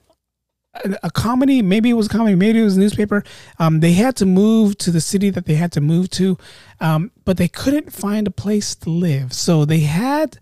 [0.75, 1.63] a, a comedy.
[1.63, 2.37] Maybe it was a comedy.
[2.37, 3.25] Maybe it was a newspaper.
[3.59, 6.39] Um, they had to move to the city that they had to move to,
[6.81, 9.33] um, but they couldn't find a place to live.
[9.33, 10.39] So they had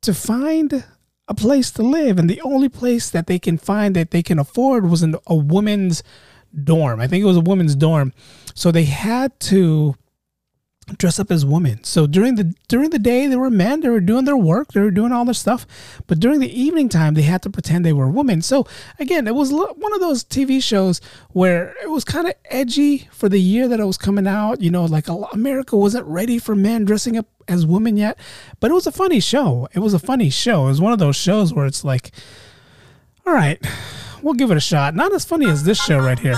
[0.00, 0.82] to find
[1.28, 4.38] a place to live, and the only place that they can find that they can
[4.38, 6.02] afford was in a woman's
[6.64, 7.00] dorm.
[7.00, 8.14] I think it was a woman's dorm.
[8.54, 9.94] So they had to
[10.96, 11.84] dress up as women.
[11.84, 14.80] So during the during the day they were men, they were doing their work, they
[14.80, 15.66] were doing all their stuff,
[16.06, 18.42] but during the evening time they had to pretend they were women.
[18.42, 18.66] So
[18.98, 23.28] again, it was one of those TV shows where it was kind of edgy for
[23.28, 24.62] the year that it was coming out.
[24.62, 28.18] You know, like America wasn't ready for men dressing up as women yet,
[28.60, 29.68] but it was a funny show.
[29.74, 30.66] It was a funny show.
[30.66, 32.12] It was one of those shows where it's like,
[33.26, 33.64] all right,
[34.22, 34.94] we'll give it a shot.
[34.94, 36.36] Not as funny as this show right here.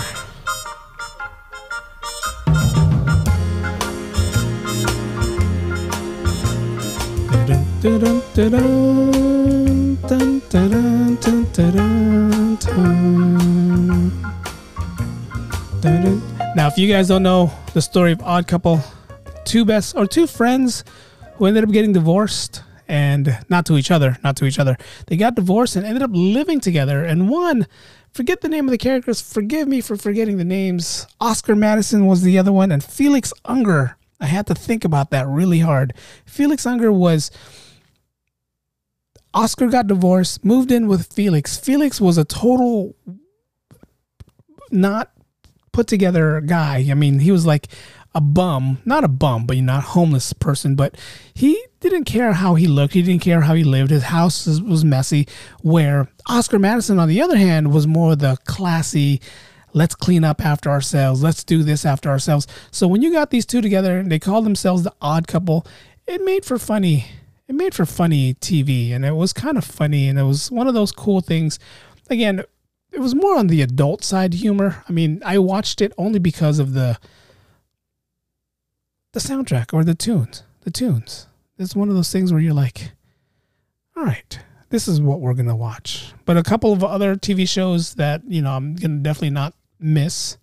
[16.54, 18.82] Now, if you guys don't know the story of Odd Couple,
[19.46, 20.84] two best or two friends
[21.36, 24.76] who ended up getting divorced and not to each other, not to each other.
[25.06, 27.02] They got divorced and ended up living together.
[27.02, 27.66] And one,
[28.12, 29.22] forget the name of the characters.
[29.22, 31.06] Forgive me for forgetting the names.
[31.18, 33.96] Oscar Madison was the other one, and Felix Unger.
[34.20, 35.94] I had to think about that really hard.
[36.26, 37.30] Felix Unger was
[39.32, 41.56] Oscar got divorced, moved in with Felix.
[41.56, 42.96] Felix was a total
[44.70, 45.12] not
[45.72, 46.86] put together guy.
[46.90, 47.68] I mean, he was like
[48.14, 50.96] a bum, not a bum, but not homeless person, but
[51.32, 52.94] he didn't care how he looked.
[52.94, 53.90] He didn't care how he lived.
[53.90, 55.28] His house was- was messy.
[55.62, 59.20] Where Oscar Madison, on the other hand, was more the classy,
[59.72, 61.22] let's clean up after ourselves.
[61.22, 62.48] Let's do this after ourselves.
[62.72, 65.64] So when you got these two together, and they called themselves the odd couple.
[66.06, 67.06] It made for funny.
[67.50, 70.68] It made for funny TV, and it was kind of funny, and it was one
[70.68, 71.58] of those cool things.
[72.08, 72.44] Again,
[72.92, 74.84] it was more on the adult side humor.
[74.88, 76.96] I mean, I watched it only because of the
[79.14, 80.44] the soundtrack or the tunes.
[80.60, 81.26] The tunes.
[81.58, 82.92] It's one of those things where you're like,
[83.96, 84.38] all right,
[84.68, 86.12] this is what we're gonna watch.
[86.26, 90.38] But a couple of other TV shows that you know I'm gonna definitely not miss.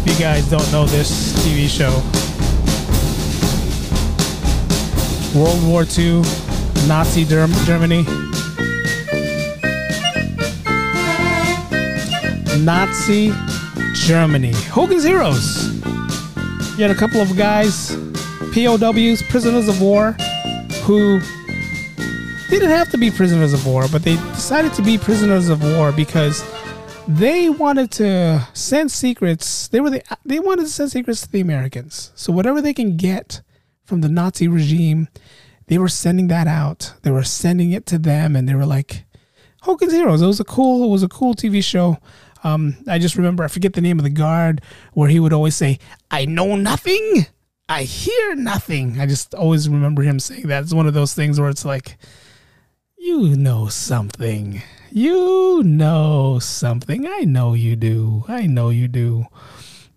[0.00, 1.92] If you guys don't know this TV show,
[5.38, 6.22] World War II,
[6.88, 8.04] Nazi Germ- Germany.
[12.64, 13.32] Nazi
[13.94, 14.52] Germany.
[14.70, 15.66] Hogan's Heroes.
[16.76, 17.96] You had a couple of guys,
[18.54, 20.12] POWs, prisoners of war,
[20.82, 21.20] who
[22.50, 25.92] didn't have to be prisoners of war, but they decided to be prisoners of war
[25.92, 26.42] because
[27.08, 29.68] they wanted to send secrets.
[29.68, 32.12] They were the, they wanted to send secrets to the Americans.
[32.14, 33.40] So whatever they can get
[33.84, 35.08] from the Nazi regime,
[35.68, 36.94] they were sending that out.
[37.02, 39.04] They were sending it to them, and they were like,
[39.62, 40.22] Hogan's Heroes.
[40.22, 40.84] It was a cool.
[40.84, 41.98] It was a cool TV show.
[42.44, 45.56] Um, I just remember I forget the name of the guard where he would always
[45.56, 45.78] say,
[46.10, 47.26] "I know nothing,
[47.68, 50.62] I hear nothing." I just always remember him saying that.
[50.62, 51.98] It's one of those things where it's like,
[52.96, 57.06] you know something, you know something.
[57.06, 58.24] I know you do.
[58.28, 59.26] I know you do.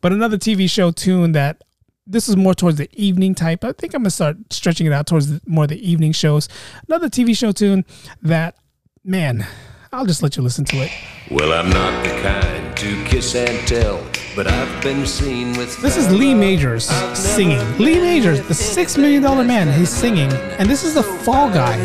[0.02, 1.64] But another TV show tune that
[2.08, 3.64] this is more towards the evening type.
[3.64, 6.50] I think I'm gonna start stretching it out towards the, more of the evening shows.
[6.88, 7.86] Another TV show tune
[8.22, 8.56] that,
[9.04, 9.46] man,
[9.94, 10.92] I'll just let you listen to it.
[11.30, 14.04] Well, I'm not the kind to kiss and tell,
[14.36, 15.80] but I've been seen with.
[15.82, 16.86] This is Lee Majors
[17.18, 17.60] singing.
[17.78, 21.78] Lee Majors, the six million dollar man, he's singing, and this is the Fall Guy.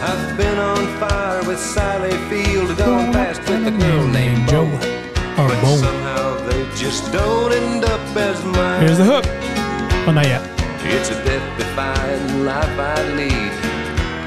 [0.00, 4.66] I've been on fire with Sally Field, gone past with a girl named Joe
[5.38, 5.76] or But Bo.
[5.76, 8.80] somehow they just don't end up as mine.
[8.82, 9.24] Here's the hook.
[10.06, 10.42] Oh, not yet.
[10.84, 13.52] It's a death-defying life I lead.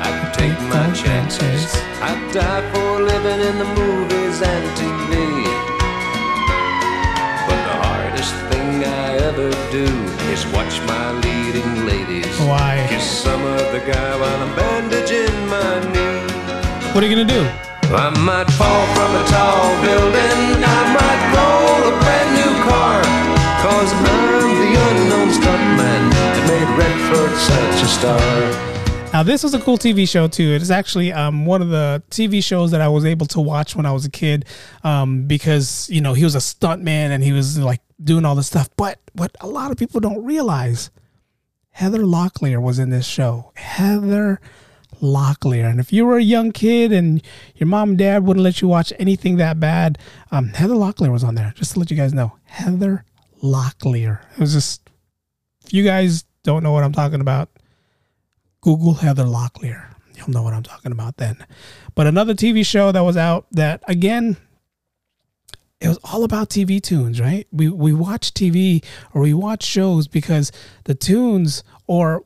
[0.02, 1.76] I can take my chances.
[2.02, 5.44] I die for living in the movies and TV.
[7.48, 9.86] But the hardest thing I ever do
[10.34, 12.86] is watch my leading ladies Why?
[12.90, 14.77] kiss some other guy while I'm bandaging my knee.
[16.98, 17.46] What are you gonna do?
[17.94, 20.64] I might fall from a tall building.
[20.66, 23.04] I might roll a brand new car.
[23.62, 29.14] Cause I'm the unknown stuntman that made Redford such a star.
[29.14, 30.56] Now, this was a cool TV show too.
[30.56, 33.76] It is actually um, one of the TV shows that I was able to watch
[33.76, 34.46] when I was a kid
[34.84, 38.48] um, because you know he was a stuntman and he was like doing all this
[38.48, 38.72] stuff.
[38.76, 40.90] But what a lot of people don't realize,
[41.70, 43.52] Heather Locklear was in this show.
[43.56, 44.42] Heather
[45.02, 47.22] Locklear, and if you were a young kid and
[47.56, 49.98] your mom and dad wouldn't let you watch anything that bad,
[50.32, 51.54] um, Heather Locklear was on there.
[51.56, 53.06] Just to let you guys know, Heather
[53.44, 54.22] Locklear.
[54.34, 54.82] It was just.
[55.66, 57.50] If you guys don't know what I'm talking about,
[58.62, 59.94] Google Heather Locklear.
[60.16, 61.46] You'll know what I'm talking about then.
[61.94, 64.38] But another TV show that was out that again
[65.80, 67.48] it was all about TV tunes, right?
[67.52, 68.84] We we watch TV
[69.14, 70.52] or we watch shows because
[70.86, 72.24] the tunes or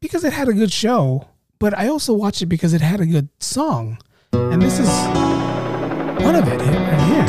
[0.00, 1.28] because it had a good show,
[1.60, 3.98] but I also watched it because it had a good song.
[4.32, 4.88] And this is
[6.24, 7.26] one of it right here.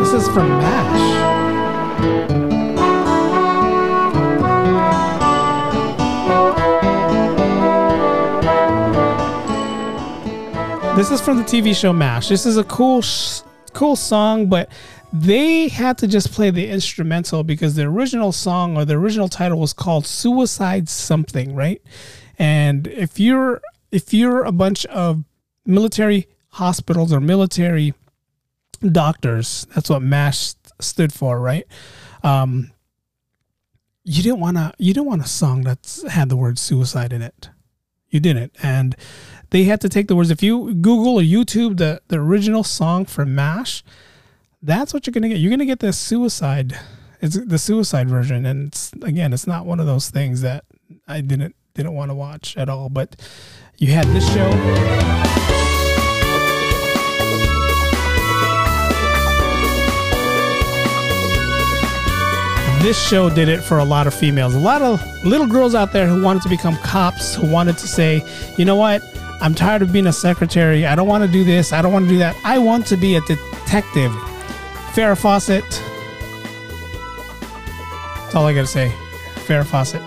[0.00, 1.14] This is from MASH.
[10.96, 12.28] This is from the TV show MASH.
[12.28, 14.68] This is a cool, sh- cool song, but
[15.14, 19.60] they had to just play the instrumental because the original song or the original title
[19.60, 21.80] was called "Suicide Something," right?
[22.36, 23.62] And if you're
[23.92, 25.22] if you're a bunch of
[25.64, 27.94] military hospitals or military
[28.90, 31.64] doctors, that's what MASH stood for, right?
[32.24, 32.72] Um,
[34.02, 37.22] you didn't want to you didn't want a song that had the word suicide in
[37.22, 37.50] it.
[38.08, 38.96] You didn't, and
[39.50, 40.32] they had to take the words.
[40.32, 43.84] If you Google or YouTube the the original song for Mash,
[44.64, 45.38] that's what you're gonna get.
[45.38, 46.78] You're gonna get the suicide.
[47.20, 50.64] It's the suicide version, and it's, again, it's not one of those things that
[51.06, 52.88] I didn't didn't want to watch at all.
[52.88, 53.16] But
[53.78, 54.50] you had this show.
[62.82, 64.54] this show did it for a lot of females.
[64.54, 67.88] A lot of little girls out there who wanted to become cops, who wanted to
[67.88, 68.22] say,
[68.58, 69.02] you know what?
[69.40, 70.84] I'm tired of being a secretary.
[70.84, 71.72] I don't want to do this.
[71.72, 72.36] I don't want to do that.
[72.44, 74.14] I want to be a detective.
[74.94, 75.64] Farrah Fawcett.
[78.22, 78.92] That's all I got to say.
[79.46, 80.02] Farrah Fawcett.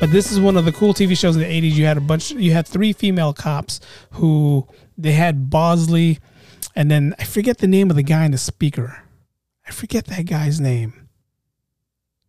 [0.00, 1.72] But this is one of the cool TV shows in the 80s.
[1.72, 3.80] You had a bunch, you had three female cops
[4.12, 6.18] who they had Bosley,
[6.76, 9.02] and then I forget the name of the guy in the speaker.
[9.66, 11.08] I forget that guy's name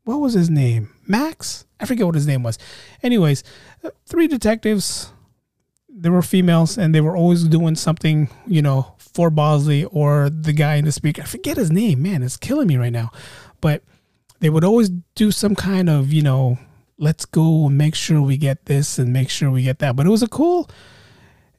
[0.10, 0.90] what was his name?
[1.06, 1.66] Max?
[1.80, 2.58] I forget what his name was.
[3.04, 3.44] Anyways,
[3.84, 5.14] uh, three detectives.
[6.02, 10.54] There were females and they were always doing something, you know, for Bosley or the
[10.54, 11.22] guy in the speaker.
[11.22, 13.12] I forget his name, man, it's killing me right now.
[13.62, 13.84] But
[14.40, 16.58] they would always do some kind of, you know,
[16.98, 19.96] let's go and make sure we get this and make sure we get that.
[19.96, 20.70] But it was a cool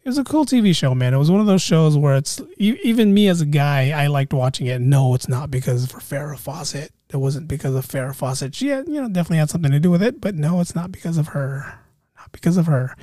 [0.02, 1.12] it was a cool TV show, man.
[1.12, 4.32] It was one of those shows where it's even me as a guy, I liked
[4.32, 4.80] watching it.
[4.80, 6.92] No, it's not because for Farrah Fawcett.
[7.10, 8.54] It wasn't because of Farrah Fawcett.
[8.54, 10.90] She had, you know, definitely had something to do with it, but no, it's not
[10.90, 11.80] because of her.
[12.16, 12.96] Not because of her.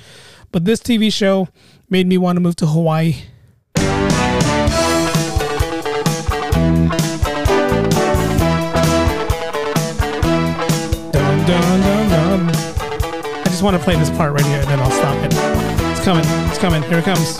[0.51, 1.49] But this TV show
[1.89, 3.15] made me want to move to Hawaii.
[11.11, 12.49] Dun, dun, dun.
[12.49, 15.33] I just want to play this part right here, and then I'll stop it.
[15.91, 16.23] It's coming.
[16.49, 16.81] It's coming.
[16.83, 17.37] Here it comes.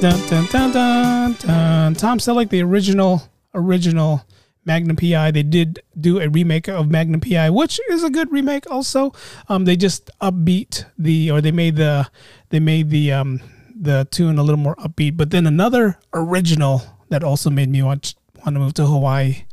[0.00, 1.94] Dun, dun, dun, dun, dun.
[1.94, 3.22] Tom Selleck, the original,
[3.54, 4.24] original
[4.64, 5.30] Magnum PI.
[5.30, 8.70] They did do a remake of Magnum PI, which is a good remake.
[8.70, 9.12] Also,
[9.48, 12.08] um, they just upbeat the, or they made the,
[12.50, 13.40] they made the, um,
[13.80, 15.16] the tune a little more upbeat.
[15.16, 19.44] But then another original that also made me want want to move to Hawaii.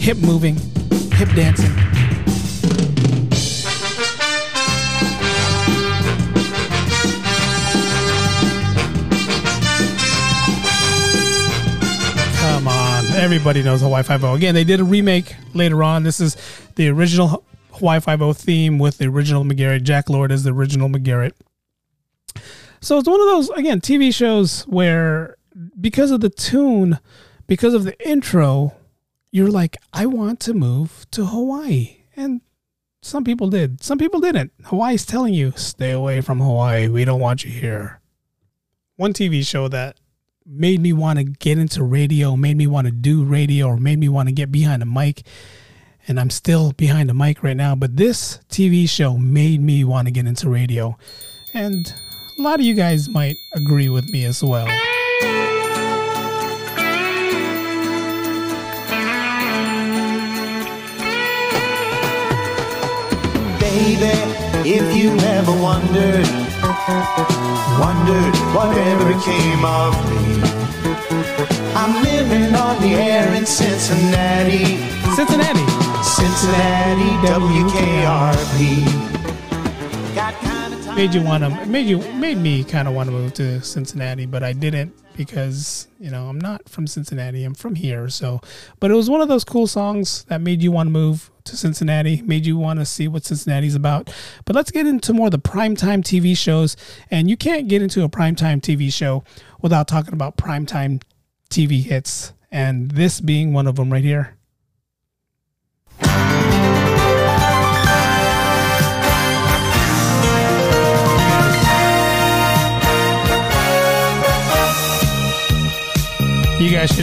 [0.00, 0.56] Hip moving,
[1.12, 2.07] hip dancing.
[13.18, 14.34] Everybody knows Hawaii Five-O.
[14.34, 16.04] Again, they did a remake later on.
[16.04, 16.36] This is
[16.76, 19.82] the original Hawaii Five-O theme with the original McGarrett.
[19.82, 21.32] Jack Lord is the original McGarrett.
[22.80, 25.36] So it's one of those, again, TV shows where
[25.80, 27.00] because of the tune,
[27.48, 28.74] because of the intro,
[29.32, 31.96] you're like, I want to move to Hawaii.
[32.14, 32.40] And
[33.02, 33.82] some people did.
[33.82, 34.52] Some people didn't.
[34.66, 36.86] Hawaii's telling you, stay away from Hawaii.
[36.86, 38.00] We don't want you here.
[38.94, 39.96] One TV show that
[40.48, 43.98] made me want to get into radio, made me want to do radio, or made
[43.98, 45.22] me want to get behind a mic.
[46.06, 50.08] And I'm still behind a mic right now, but this TV show made me want
[50.08, 50.96] to get into radio.
[51.52, 51.86] And
[52.38, 54.66] a lot of you guys might agree with me as well.
[63.60, 66.28] Baby, if you never wondered,
[67.78, 70.40] wondered whatever became of me.
[71.74, 74.78] I'm living on the air in Cincinnati,
[75.14, 75.64] Cincinnati.
[76.02, 78.84] Cincinnati, WKRP.
[80.14, 80.96] Got kind of time.
[80.96, 84.26] made you want to made you made me kind of want to move to Cincinnati,
[84.26, 87.44] but I didn't because you know I'm not from Cincinnati.
[87.44, 88.40] I'm from here, so.
[88.80, 91.56] But it was one of those cool songs that made you want to move to
[91.56, 94.14] Cincinnati, made you want to see what Cincinnati's about.
[94.44, 96.76] But let's get into more of the primetime TV shows,
[97.10, 99.24] and you can't get into a primetime TV show
[99.60, 101.02] without talking about primetime
[101.50, 104.36] TV hits, and this being one of them right here.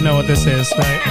[0.05, 1.01] Know what this is, right?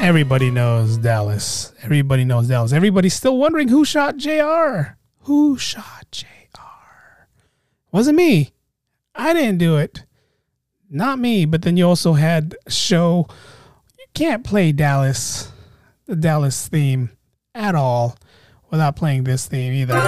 [0.00, 1.74] Everybody knows Dallas.
[1.82, 2.72] Everybody knows Dallas.
[2.72, 4.96] Everybody's still wondering who shot JR.
[5.24, 7.26] Who shot JR?
[7.92, 8.54] Wasn't me.
[9.14, 10.06] I didn't do it.
[10.88, 11.44] Not me.
[11.44, 13.26] But then you also had show.
[13.98, 15.52] You can't play Dallas,
[16.06, 17.10] the Dallas theme
[17.54, 18.16] at all
[18.70, 20.00] without playing this theme either.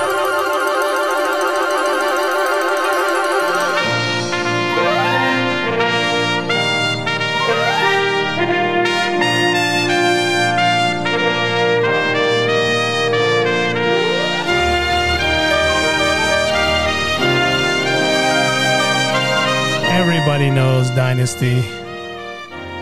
[19.92, 21.62] Everybody knows Dynasty.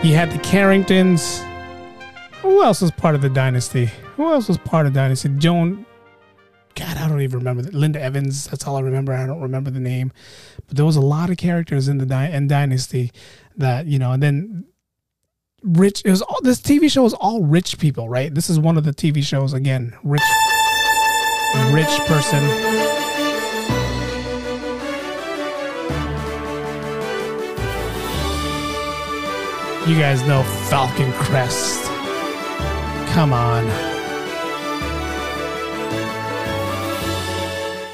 [0.01, 1.43] You had the Carringtons.
[2.41, 3.85] Who else was part of the Dynasty?
[4.15, 5.29] Who else was part of Dynasty?
[5.37, 5.85] Joan.
[6.75, 7.73] God, I don't even remember that.
[7.73, 8.47] Linda Evans.
[8.47, 9.13] That's all I remember.
[9.13, 10.13] I don't remember the name,
[10.67, 13.11] but there was a lot of characters in the Dy- in Dynasty
[13.57, 14.13] that you know.
[14.13, 14.65] And then
[15.63, 16.01] rich.
[16.05, 18.33] It was all this TV show was all rich people, right?
[18.33, 19.93] This is one of the TV shows again.
[20.03, 20.21] Rich,
[21.71, 22.43] rich person.
[29.89, 31.88] You guys know Falcon Crest.
[33.19, 33.65] Come on.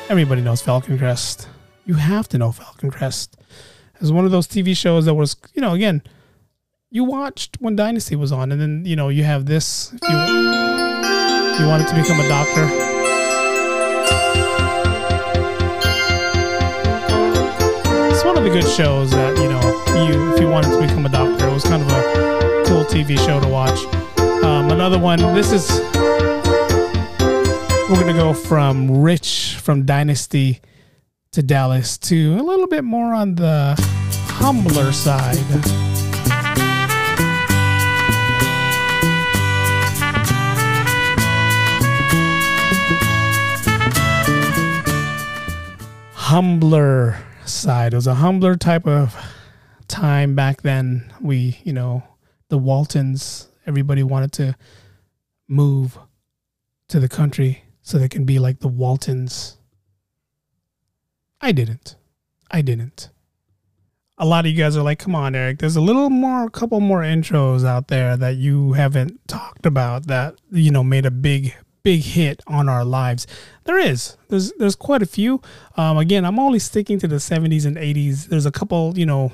[0.07, 1.49] Everybody knows Falcon Crest.
[1.83, 3.35] You have to know Falcon Crest.
[3.99, 6.03] It's one of those TV shows that was, you know, again,
[6.91, 9.91] you watched when Dynasty was on, and then, you know, you have this.
[9.93, 12.65] If you, you wanted to become a doctor.
[18.13, 21.07] It's one of the good shows that, you know, you if you wanted to become
[21.07, 21.47] a doctor.
[21.47, 23.79] It was kind of a cool TV show to watch.
[24.45, 25.19] Um, another one.
[25.33, 25.81] This is
[27.89, 30.61] we're gonna go from Rich from Dynasty
[31.31, 33.73] to Dallas to a little bit more on the
[34.27, 35.35] humbler side.
[46.13, 47.93] humbler side.
[47.93, 49.15] It was a humbler type of
[49.87, 51.11] time back then.
[51.21, 52.03] We, you know,
[52.49, 54.55] the Waltons, everybody wanted to
[55.47, 55.97] move
[56.87, 59.57] to the country so they can be like the Waltons.
[61.41, 61.95] I didn't.
[62.49, 63.09] I didn't.
[64.17, 66.49] A lot of you guys are like, come on, Eric, there's a little more, a
[66.49, 71.11] couple more intros out there that you haven't talked about that, you know, made a
[71.11, 71.53] big,
[71.83, 73.27] big hit on our lives.
[73.65, 74.15] There is.
[74.29, 75.41] There's there's quite a few.
[75.75, 78.27] Um, again, I'm only sticking to the 70s and 80s.
[78.27, 79.33] There's a couple, you know,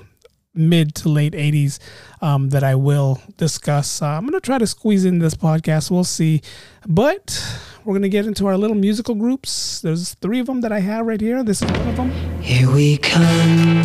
[0.54, 1.80] mid to late 80s
[2.22, 4.02] um, that I will discuss.
[4.02, 5.89] Uh, I'm going to try to squeeze in this podcast.
[5.91, 6.41] We'll see.
[6.88, 7.41] But
[7.86, 9.82] we're going to get into our little musical groups.
[9.82, 11.43] There's three of them that I have right here.
[11.43, 12.12] This is one of them.
[12.41, 13.82] Here we come,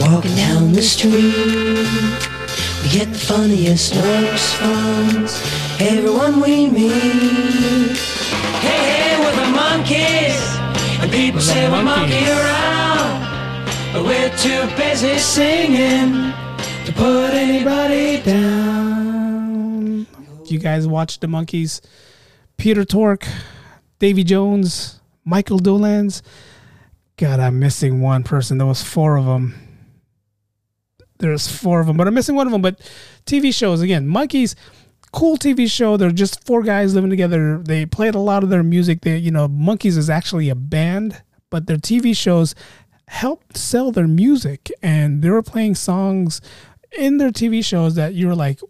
[0.00, 1.34] walking down the street.
[2.82, 5.26] We get the funniest looks from
[5.80, 7.96] everyone we meet.
[8.62, 10.38] Hey, hey, we're the Monkees,
[11.02, 12.87] and people say we're monkey around,
[13.92, 16.32] but we're too busy singing
[16.84, 20.06] to put anybody down.
[20.46, 21.80] You guys watch the Monkees.
[22.56, 23.26] Peter Tork,
[23.98, 26.22] Davy Jones, Michael Dolenz.
[27.16, 28.58] God, I'm missing one person.
[28.58, 29.54] There was four of them.
[31.18, 32.62] There's four of them, but I'm missing one of them.
[32.62, 32.80] But
[33.26, 34.54] TV shows again, Monkees,
[35.12, 35.96] cool TV show.
[35.96, 37.58] They're just four guys living together.
[37.58, 39.00] They played a lot of their music.
[39.00, 42.54] They, you know, Monkees is actually a band, but their TV shows
[43.08, 46.40] helped sell their music, and they were playing songs
[46.96, 48.60] in their TV shows that you were like,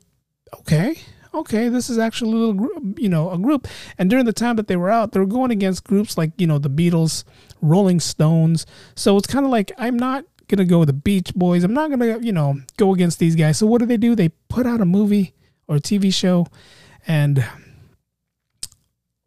[0.54, 0.96] okay,
[1.34, 3.68] okay, this is actually a little, gr- you know, a group.
[3.98, 6.46] And during the time that they were out, they were going against groups like, you
[6.46, 7.24] know, the Beatles,
[7.60, 8.66] Rolling Stones.
[8.94, 11.64] So it's kind of like, I'm not going to go with the Beach Boys.
[11.64, 13.58] I'm not going to, you know, go against these guys.
[13.58, 14.14] So what do they do?
[14.14, 15.34] They put out a movie
[15.66, 16.46] or a TV show,
[17.06, 17.44] and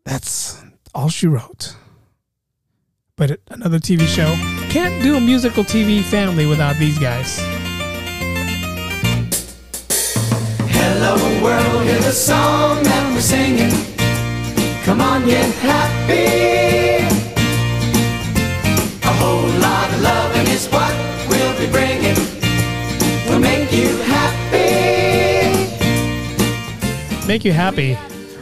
[0.04, 1.76] that's all she wrote.
[3.22, 4.34] But another TV show
[4.72, 7.38] can't do a musical TV family without these guys.
[10.68, 11.14] Hello
[11.44, 13.70] world, hear the song that we're singing.
[14.86, 17.06] Come on, get happy.
[19.04, 20.92] A whole lot of loving is what
[21.30, 22.18] we'll be bringing.
[23.30, 25.68] We'll make you happy.
[27.28, 28.00] Make you happy.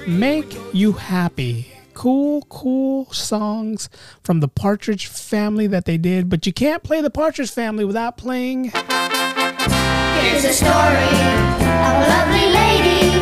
[0.07, 1.78] Make you happy.
[1.99, 3.89] Cool, cool songs
[4.23, 8.15] from the Partridge family that they did, but you can't play the Partridge family without
[8.15, 8.71] playing.
[8.71, 11.11] Here's a story
[11.59, 13.19] of a lovely lady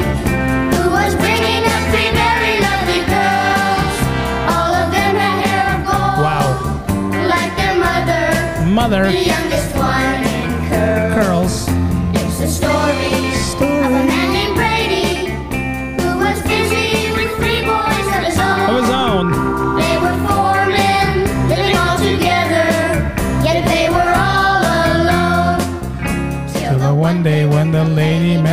[0.77, 3.97] who was bringing up three very lovely girls.
[4.53, 6.45] All of them had hair of gold, Wow.
[7.33, 8.69] like their mother.
[8.69, 10.26] Mother The youngest one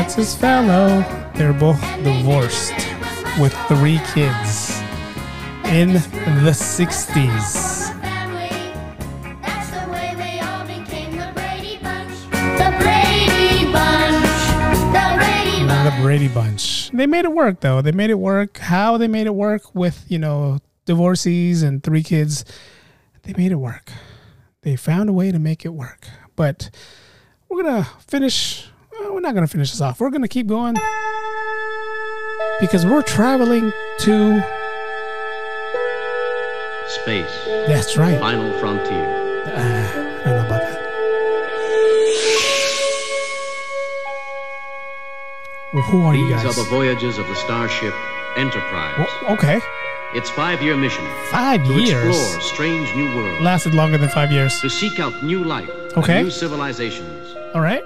[0.05, 2.75] lady met his fellow, They're both divorced
[3.41, 4.81] with three kids
[5.67, 5.95] in
[6.45, 7.91] the 60s.
[9.71, 12.31] The way they all became the Brady Bunch.
[12.31, 14.27] The Brady Bunch.
[14.93, 16.91] The Brady Not a Brady Bunch.
[16.91, 17.81] They made it work though.
[17.81, 18.59] They made it work.
[18.59, 22.45] How they made it work with, you know, divorcees and three kids.
[23.23, 23.91] They made it work.
[24.63, 26.07] They found a way to make it work.
[26.37, 26.71] But
[27.49, 28.69] we're going to finish.
[29.01, 30.01] We're not going to finish this off.
[30.01, 30.75] We're going to keep going
[32.61, 34.43] because we're traveling to.
[37.03, 37.45] Space.
[37.67, 38.19] That's right.
[38.21, 39.05] Final frontier.
[39.47, 40.81] Uh, I don't know about that.
[45.73, 46.45] Well, who are you guys?
[46.45, 47.93] These are the voyages of the starship
[48.37, 48.95] Enterprise.
[49.23, 49.61] Well, okay.
[50.15, 52.07] Its five-year mission Five to years.
[52.17, 54.61] explore strange new worlds, Lasted longer than five years.
[54.61, 56.23] to seek out new life, and Okay.
[56.23, 57.83] new civilizations, All right.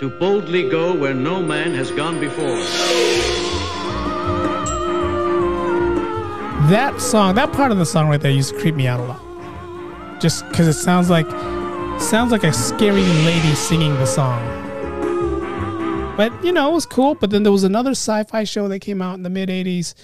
[0.00, 2.56] To boldly go where no man has gone before.
[6.68, 9.04] That song, that part of the song right there used to creep me out a
[9.04, 10.20] lot.
[10.20, 11.30] Just because it sounds like
[12.00, 14.42] sounds like a scary lady singing the song.
[16.16, 17.14] But you know, it was cool.
[17.14, 19.94] But then there was another sci-fi show that came out in the mid '80s.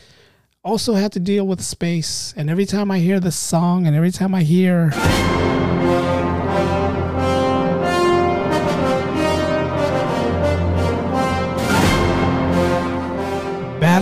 [0.62, 2.32] Also had to deal with space.
[2.36, 4.90] And every time I hear the song, and every time I hear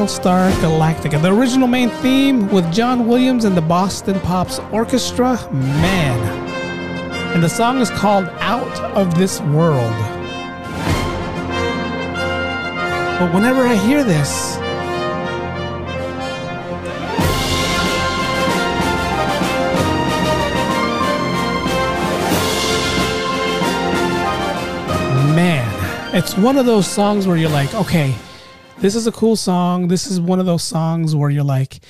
[0.09, 5.37] Battlestar Galactica, the original main theme with John Williams and the Boston Pops Orchestra.
[5.53, 6.19] Man.
[7.35, 9.93] And the song is called Out of This World.
[13.19, 14.57] But whenever I hear this,
[25.37, 28.15] man, it's one of those songs where you're like, okay,
[28.81, 29.89] this is a cool song.
[29.89, 31.81] This is one of those songs where you're like,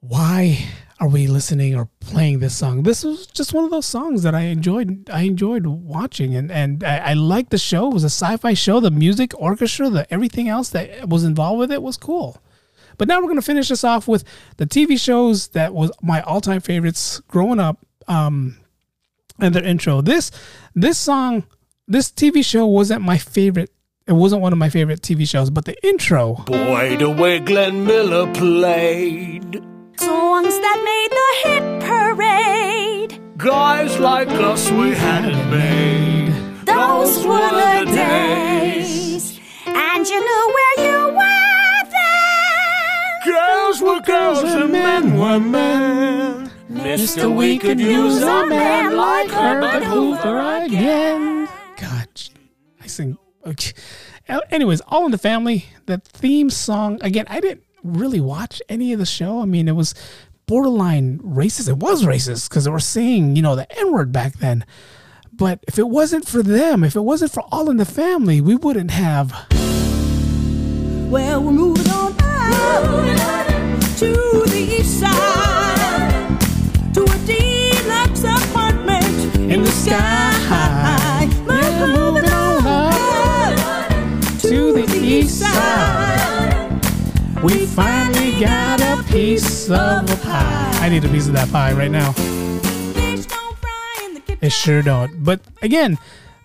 [0.00, 0.64] why
[1.00, 2.82] are we listening or playing this song?
[2.82, 5.10] This was just one of those songs that I enjoyed.
[5.10, 7.90] I enjoyed watching, and and I, I liked the show.
[7.90, 8.80] It was a sci-fi show.
[8.80, 12.40] The music, orchestra, the everything else that was involved with it was cool.
[12.98, 14.24] But now we're gonna finish this off with
[14.56, 17.78] the TV shows that was my all-time favorites growing up.
[18.08, 18.56] Um,
[19.38, 20.00] and their intro.
[20.00, 20.30] This
[20.74, 21.44] this song,
[21.86, 23.70] this TV show wasn't my favorite.
[24.08, 26.34] It wasn't one of my favorite TV shows, but the intro.
[26.46, 29.54] Boy, the way Glenn Miller played.
[29.98, 33.20] Songs that made the hit parade.
[33.36, 36.30] Guys like us, we had it made.
[36.66, 39.40] Those were the days.
[39.66, 43.34] And you knew where you were then.
[43.34, 46.48] Girls were girls and men were men.
[46.68, 51.48] Mister, we could use a man like Herbert Hoover again.
[51.76, 52.08] God,
[52.80, 53.18] I sing.
[54.50, 55.66] Anyways, All in the Family.
[55.86, 57.26] The theme song again.
[57.28, 59.40] I didn't really watch any of the show.
[59.40, 59.94] I mean, it was
[60.46, 61.68] borderline racist.
[61.68, 64.64] It was racist because they were saying, you know, the N word back then.
[65.32, 68.56] But if it wasn't for them, if it wasn't for All in the Family, we
[68.56, 69.32] wouldn't have.
[71.10, 72.16] Well, we're moving on
[73.98, 74.12] to
[74.46, 76.40] the east side
[76.92, 80.35] to a deluxe apartment In the sky.
[85.06, 85.22] We
[87.64, 90.78] finally got a piece of a pie.
[90.82, 92.10] I need a piece of that pie right now.
[92.10, 93.28] The.
[94.42, 95.22] It sure don't.
[95.22, 95.96] But again,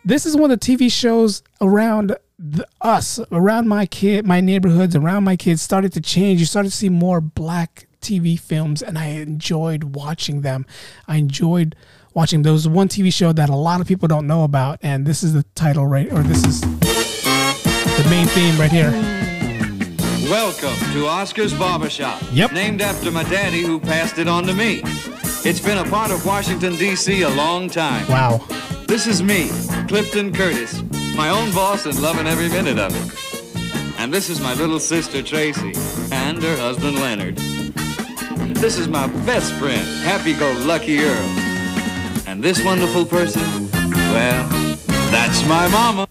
[0.05, 4.95] this is one of the TV shows around the, us, around my kid, my neighborhoods,
[4.95, 6.39] around my kids started to change.
[6.39, 10.68] You started to see more black TV films, and I enjoyed watching them.
[11.07, 11.76] I enjoyed
[12.14, 15.24] watching those one TV show that a lot of people don't know about, and this
[15.24, 16.62] is the title right, or this is
[18.01, 18.91] the main theme right here.
[20.29, 22.21] Welcome to Oscar's Barbershop.
[22.31, 22.53] Yep.
[22.53, 24.81] Named after my daddy who passed it on to me.
[25.43, 27.21] It's been a part of Washington, D.C.
[27.21, 28.07] a long time.
[28.07, 28.43] Wow.
[28.87, 29.49] This is me,
[29.87, 30.81] Clifton Curtis,
[31.15, 33.99] my own boss and loving every minute of it.
[33.99, 35.73] And this is my little sister Tracy
[36.11, 37.37] and her husband Leonard.
[38.55, 41.29] This is my best friend, Happy-Go-Lucky Earl.
[42.25, 44.47] And this wonderful person, well,
[45.11, 46.07] that's my mama.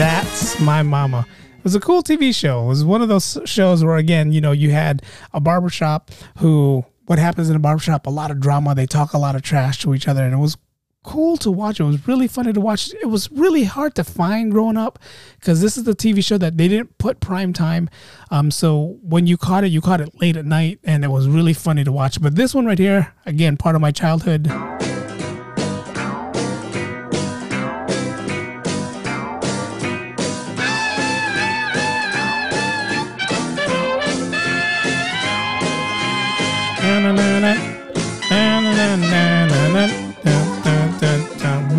[0.00, 1.26] That's my mama.
[1.58, 2.64] It was a cool TV show.
[2.64, 5.02] It was one of those shows where, again, you know, you had
[5.34, 8.06] a barbershop who, what happens in a barbershop?
[8.06, 8.74] A lot of drama.
[8.74, 10.24] They talk a lot of trash to each other.
[10.24, 10.56] And it was
[11.04, 11.80] cool to watch.
[11.80, 12.94] It was really funny to watch.
[12.94, 14.98] It was really hard to find growing up
[15.38, 17.90] because this is the TV show that they didn't put prime time.
[18.30, 21.28] Um, so when you caught it, you caught it late at night and it was
[21.28, 22.22] really funny to watch.
[22.22, 24.50] But this one right here, again, part of my childhood.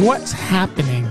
[0.03, 1.05] What's happening?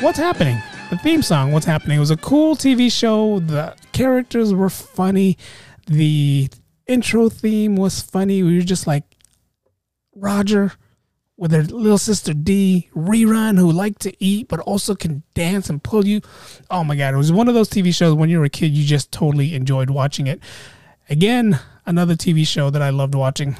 [0.00, 0.60] What's happening?
[0.90, 3.38] The theme song, What's Happening, It was a cool TV show.
[3.38, 5.38] The characters were funny.
[5.86, 6.50] The
[6.88, 8.42] intro theme was funny.
[8.42, 9.04] We were just like
[10.16, 10.72] Roger
[11.36, 15.80] with their little sister Dee, Rerun, who liked to eat but also can dance and
[15.80, 16.20] pull you.
[16.68, 17.14] Oh my God.
[17.14, 19.54] It was one of those TV shows when you were a kid, you just totally
[19.54, 20.40] enjoyed watching it.
[21.08, 23.56] Again, another TV show that I loved watching.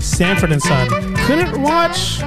[0.00, 0.88] Sanford and Son.
[1.26, 2.18] Couldn't watch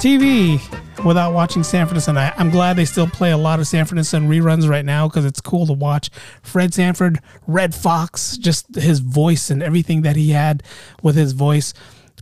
[0.00, 0.60] TV
[1.04, 2.18] without watching Sanford and Son.
[2.18, 5.08] I, I'm glad they still play a lot of Sanford and Son reruns right now
[5.08, 6.10] because it's cool to watch.
[6.42, 10.62] Fred Sanford, Redd Foxx, just his voice and everything that he had
[11.02, 11.72] with his voice.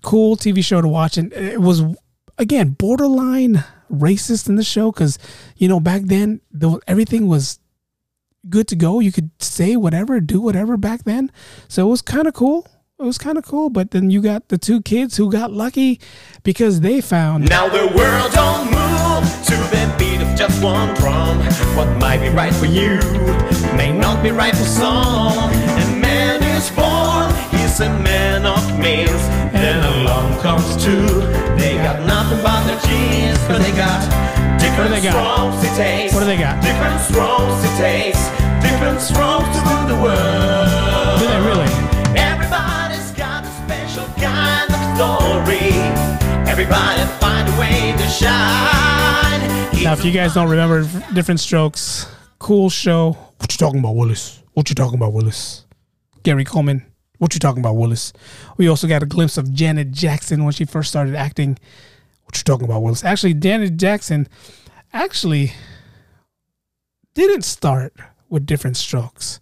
[0.03, 1.17] Cool TV show to watch.
[1.17, 1.83] And it was,
[2.39, 5.19] again, borderline racist in the show because,
[5.57, 7.59] you know, back then, the, everything was
[8.49, 9.01] good to go.
[9.01, 11.33] You could say whatever, do whatever back then.
[11.69, 12.67] So it was kind of cool.
[13.01, 13.71] It was kind of cool.
[13.71, 16.01] But then you got the two kids who got lucky
[16.43, 21.39] because they found Now the world don't move to the beat of just one drum.
[21.77, 22.99] What might be right for you
[23.79, 25.51] may not be right for some.
[25.79, 29.23] And man is born, he's a man of means.
[29.55, 31.07] And along comes two.
[31.55, 34.03] They got nothing but their genes, but they got
[34.59, 36.15] different strokes it takes.
[36.15, 36.61] What do they got?
[36.65, 38.19] Different strokes it takes.
[38.59, 41.21] Different strokes to rule the world.
[41.21, 41.88] Do they really?
[44.99, 45.71] Story.
[46.51, 49.41] Everybody find a way to shine.
[49.85, 50.83] Now, if you guys don't remember
[51.15, 53.13] Diff'rent Strokes, cool show.
[53.37, 54.43] What you talking about, Willis?
[54.55, 55.67] What you talking about, Willis?
[56.25, 56.85] Gary Coleman.
[57.19, 58.13] What you talking about, Willis?
[58.57, 61.61] We also got a glimpse of Janet Jackson when she first started acting.
[62.25, 63.05] What you talking about, Willis?
[63.05, 64.27] Actually, Janet Jackson
[64.93, 65.53] actually
[67.15, 67.93] didn't start
[68.29, 69.39] with Diff'rent Strokes.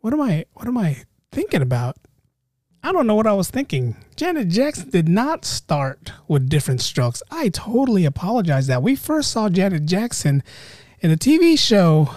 [0.00, 0.44] What am I?
[0.52, 1.96] What am I thinking about?
[2.84, 3.94] I don't know what I was thinking.
[4.16, 7.22] Janet Jackson did not start with Diff'rent Strokes.
[7.30, 10.42] I totally apologize that we first saw Janet Jackson
[10.98, 12.10] in a TV show.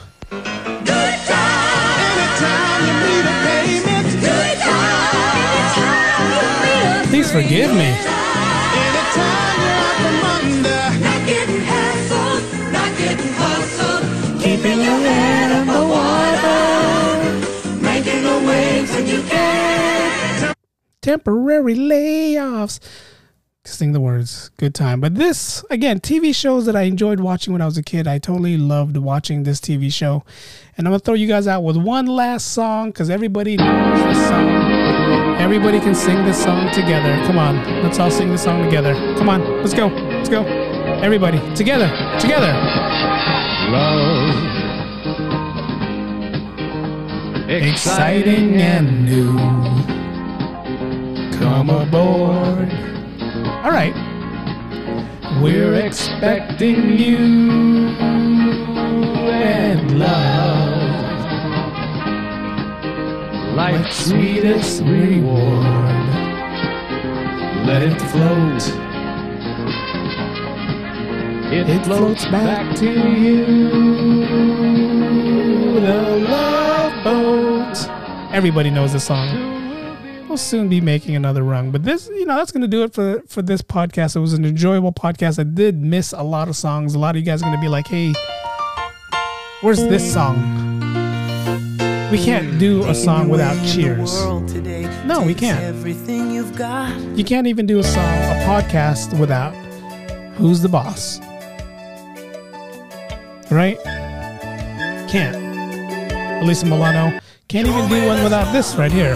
[7.10, 8.25] Please forgive me.
[21.06, 22.80] Temporary layoffs.
[23.64, 24.50] Sing the words.
[24.58, 25.00] Good time.
[25.00, 28.08] But this, again, TV shows that I enjoyed watching when I was a kid.
[28.08, 30.24] I totally loved watching this TV show.
[30.76, 34.04] And I'm going to throw you guys out with one last song because everybody knows
[34.04, 34.50] this song.
[35.40, 37.16] Everybody can sing this song together.
[37.28, 37.84] Come on.
[37.84, 38.96] Let's all sing this song together.
[39.16, 39.42] Come on.
[39.62, 39.90] Let's go.
[39.90, 40.44] Let's go.
[40.44, 41.38] Everybody.
[41.54, 41.88] Together.
[42.20, 42.52] Together.
[43.70, 44.34] Love.
[47.48, 49.95] Exciting and new.
[51.40, 52.72] Come aboard.
[53.64, 53.94] All right.
[55.42, 57.18] We're expecting you
[59.32, 60.86] and love
[63.56, 65.66] Life's sweetest reward.
[67.66, 68.62] Let it float.
[71.54, 73.46] It, floats back to you.
[75.80, 77.90] The love boat.
[78.34, 79.55] Everybody knows this song.
[80.36, 82.94] We'll soon be making another rung, but this, you know, that's going to do it
[82.94, 84.18] for for this podcast.
[84.18, 85.40] It was an enjoyable podcast.
[85.40, 86.94] I did miss a lot of songs.
[86.94, 88.14] A lot of you guys are going to be like, "Hey,
[89.62, 90.36] where's this song?"
[92.12, 94.14] We can't do a song without cheers.
[95.06, 95.64] No, we can't.
[95.64, 97.00] Everything you've got.
[97.18, 99.54] You can't even do a song, a podcast without
[100.36, 101.22] "Who's the Boss."
[103.50, 103.82] Right?
[105.08, 105.38] Can't.
[106.44, 109.16] Alyssa Milano can't even do one without this right here.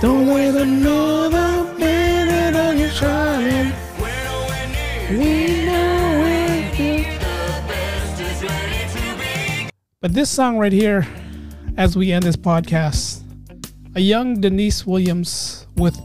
[0.00, 0.26] Don't
[0.56, 2.90] another minute on your.
[5.10, 5.90] We know.
[10.00, 11.06] But this song right here,
[11.76, 13.20] as we end this podcast,
[13.94, 16.00] a young Deniece Williams with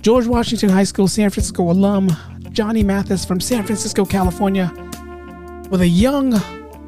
[0.00, 2.08] George Washington High School, San Francisco alum,
[2.52, 4.72] Johnny Mathis from San Francisco, California,
[5.70, 6.40] with a young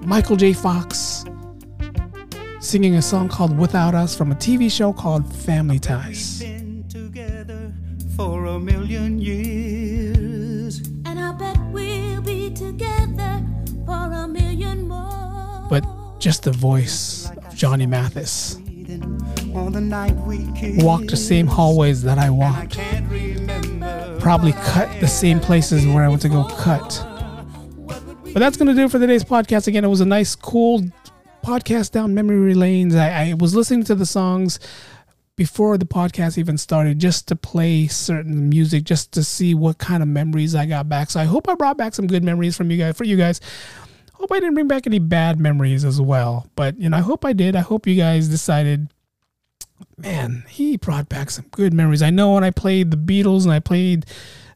[0.07, 0.53] Michael J.
[0.53, 1.20] Fox
[2.71, 6.41] singing a song called Without Us from a TV show called Family Ties.
[8.15, 10.79] for a million years.
[11.05, 13.45] And I bet we'll be together
[13.85, 15.67] for a million more.
[15.69, 15.85] But
[16.21, 18.55] just the voice of Johnny Mathis.
[19.53, 20.85] On the night we kissed.
[20.85, 22.79] Walked the same hallways that I walked.
[24.21, 27.05] Probably cut the same places where I went to go cut.
[28.33, 29.67] But that's going to do it for today's podcast.
[29.67, 30.85] Again, it was a nice, cool
[31.43, 32.95] podcast down memory lanes.
[32.95, 34.59] I, I was listening to the songs
[35.37, 40.03] before the podcast even started just to play certain music just to see what kind
[40.03, 41.11] of memories I got back.
[41.11, 43.41] So I hope I brought back some good memories from you guys for you guys.
[44.13, 46.47] Hope I didn't bring back any bad memories as well.
[46.57, 47.57] But you know, I hope I did.
[47.57, 48.89] I hope you guys decided
[49.97, 52.03] man, he brought back some good memories.
[52.03, 54.07] I know when I played the Beatles and I played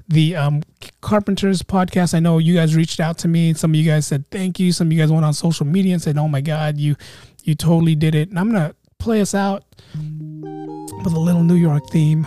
[0.09, 0.63] the um,
[1.01, 3.55] Carpenters podcast, I know you guys reached out to me.
[3.55, 4.73] Some of you guys said thank you.
[4.73, 6.97] Some of you guys went on social media and said, "Oh my God, you
[7.43, 11.89] you totally did it." And I'm gonna play us out with a little New York
[11.91, 12.27] theme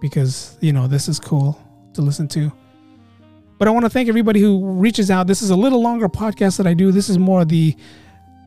[0.00, 1.60] because you know this is cool
[1.94, 2.52] to listen to.
[3.58, 5.26] But I want to thank everybody who reaches out.
[5.26, 6.92] This is a little longer podcast that I do.
[6.92, 7.76] This is more the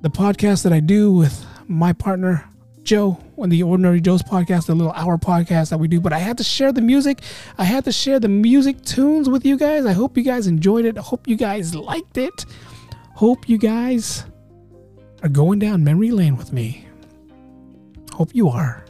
[0.02, 2.48] the podcast that I do with my partner
[2.88, 6.00] Joe on the Ordinary Joe's podcast, the little hour podcast that we do.
[6.00, 7.22] But I had to share the music.
[7.58, 9.86] I had to share the music tunes with you guys.
[9.86, 10.98] I hope you guys enjoyed it.
[10.98, 12.46] I hope you guys liked it.
[13.14, 14.24] Hope you guys
[15.22, 16.88] are going down memory lane with me.
[18.14, 18.86] Hope you are.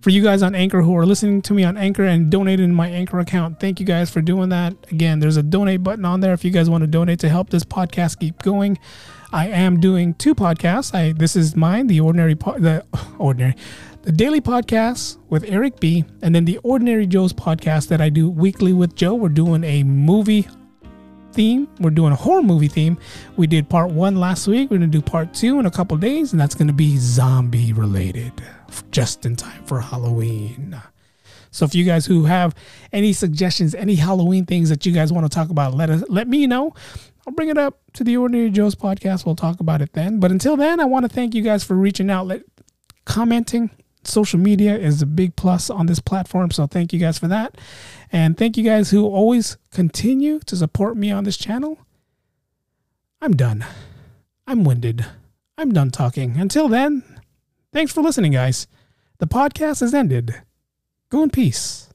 [0.00, 2.72] For you guys on Anchor who are listening to me on Anchor and donated in
[2.72, 4.74] my Anchor account, thank you guys for doing that.
[4.92, 7.50] Again, there's a donate button on there if you guys want to donate to help
[7.50, 8.78] this podcast keep going.
[9.32, 10.94] I am doing two podcasts.
[10.94, 12.84] I this is mine, the ordinary po- the
[13.18, 13.54] ordinary
[14.02, 18.30] the daily podcast with Eric B, and then the Ordinary Joe's podcast that I do
[18.30, 19.14] weekly with Joe.
[19.14, 20.48] We're doing a movie
[21.32, 21.68] theme.
[21.78, 22.96] We're doing a horror movie theme.
[23.36, 24.70] We did part one last week.
[24.70, 28.32] We're gonna do part two in a couple days, and that's gonna be zombie related,
[28.92, 30.80] just in time for Halloween.
[31.50, 32.54] So if you guys who have
[32.92, 36.28] any suggestions, any Halloween things that you guys want to talk about, let us let
[36.28, 36.74] me know.
[37.28, 39.26] I'll bring it up to the Ordinary Joe's podcast.
[39.26, 40.18] We'll talk about it then.
[40.18, 42.40] But until then, I want to thank you guys for reaching out, let,
[43.04, 43.68] commenting.
[44.02, 46.50] Social media is a big plus on this platform.
[46.50, 47.58] So thank you guys for that.
[48.10, 51.78] And thank you guys who always continue to support me on this channel.
[53.20, 53.62] I'm done.
[54.46, 55.04] I'm winded.
[55.58, 56.38] I'm done talking.
[56.38, 57.02] Until then,
[57.74, 58.66] thanks for listening, guys.
[59.18, 60.34] The podcast has ended.
[61.10, 61.87] Go in peace.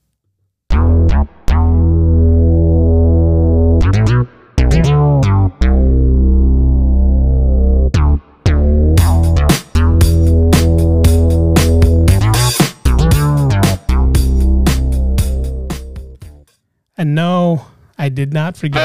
[17.04, 17.66] And no,
[17.98, 18.82] I did not forget.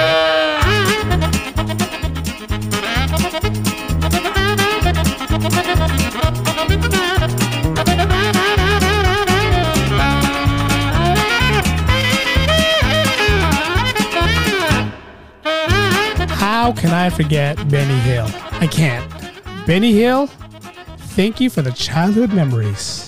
[16.29, 18.27] How can I forget Benny Hill?
[18.51, 19.09] I can't.
[19.65, 20.27] Benny Hill,
[21.15, 23.08] thank you for the childhood memories.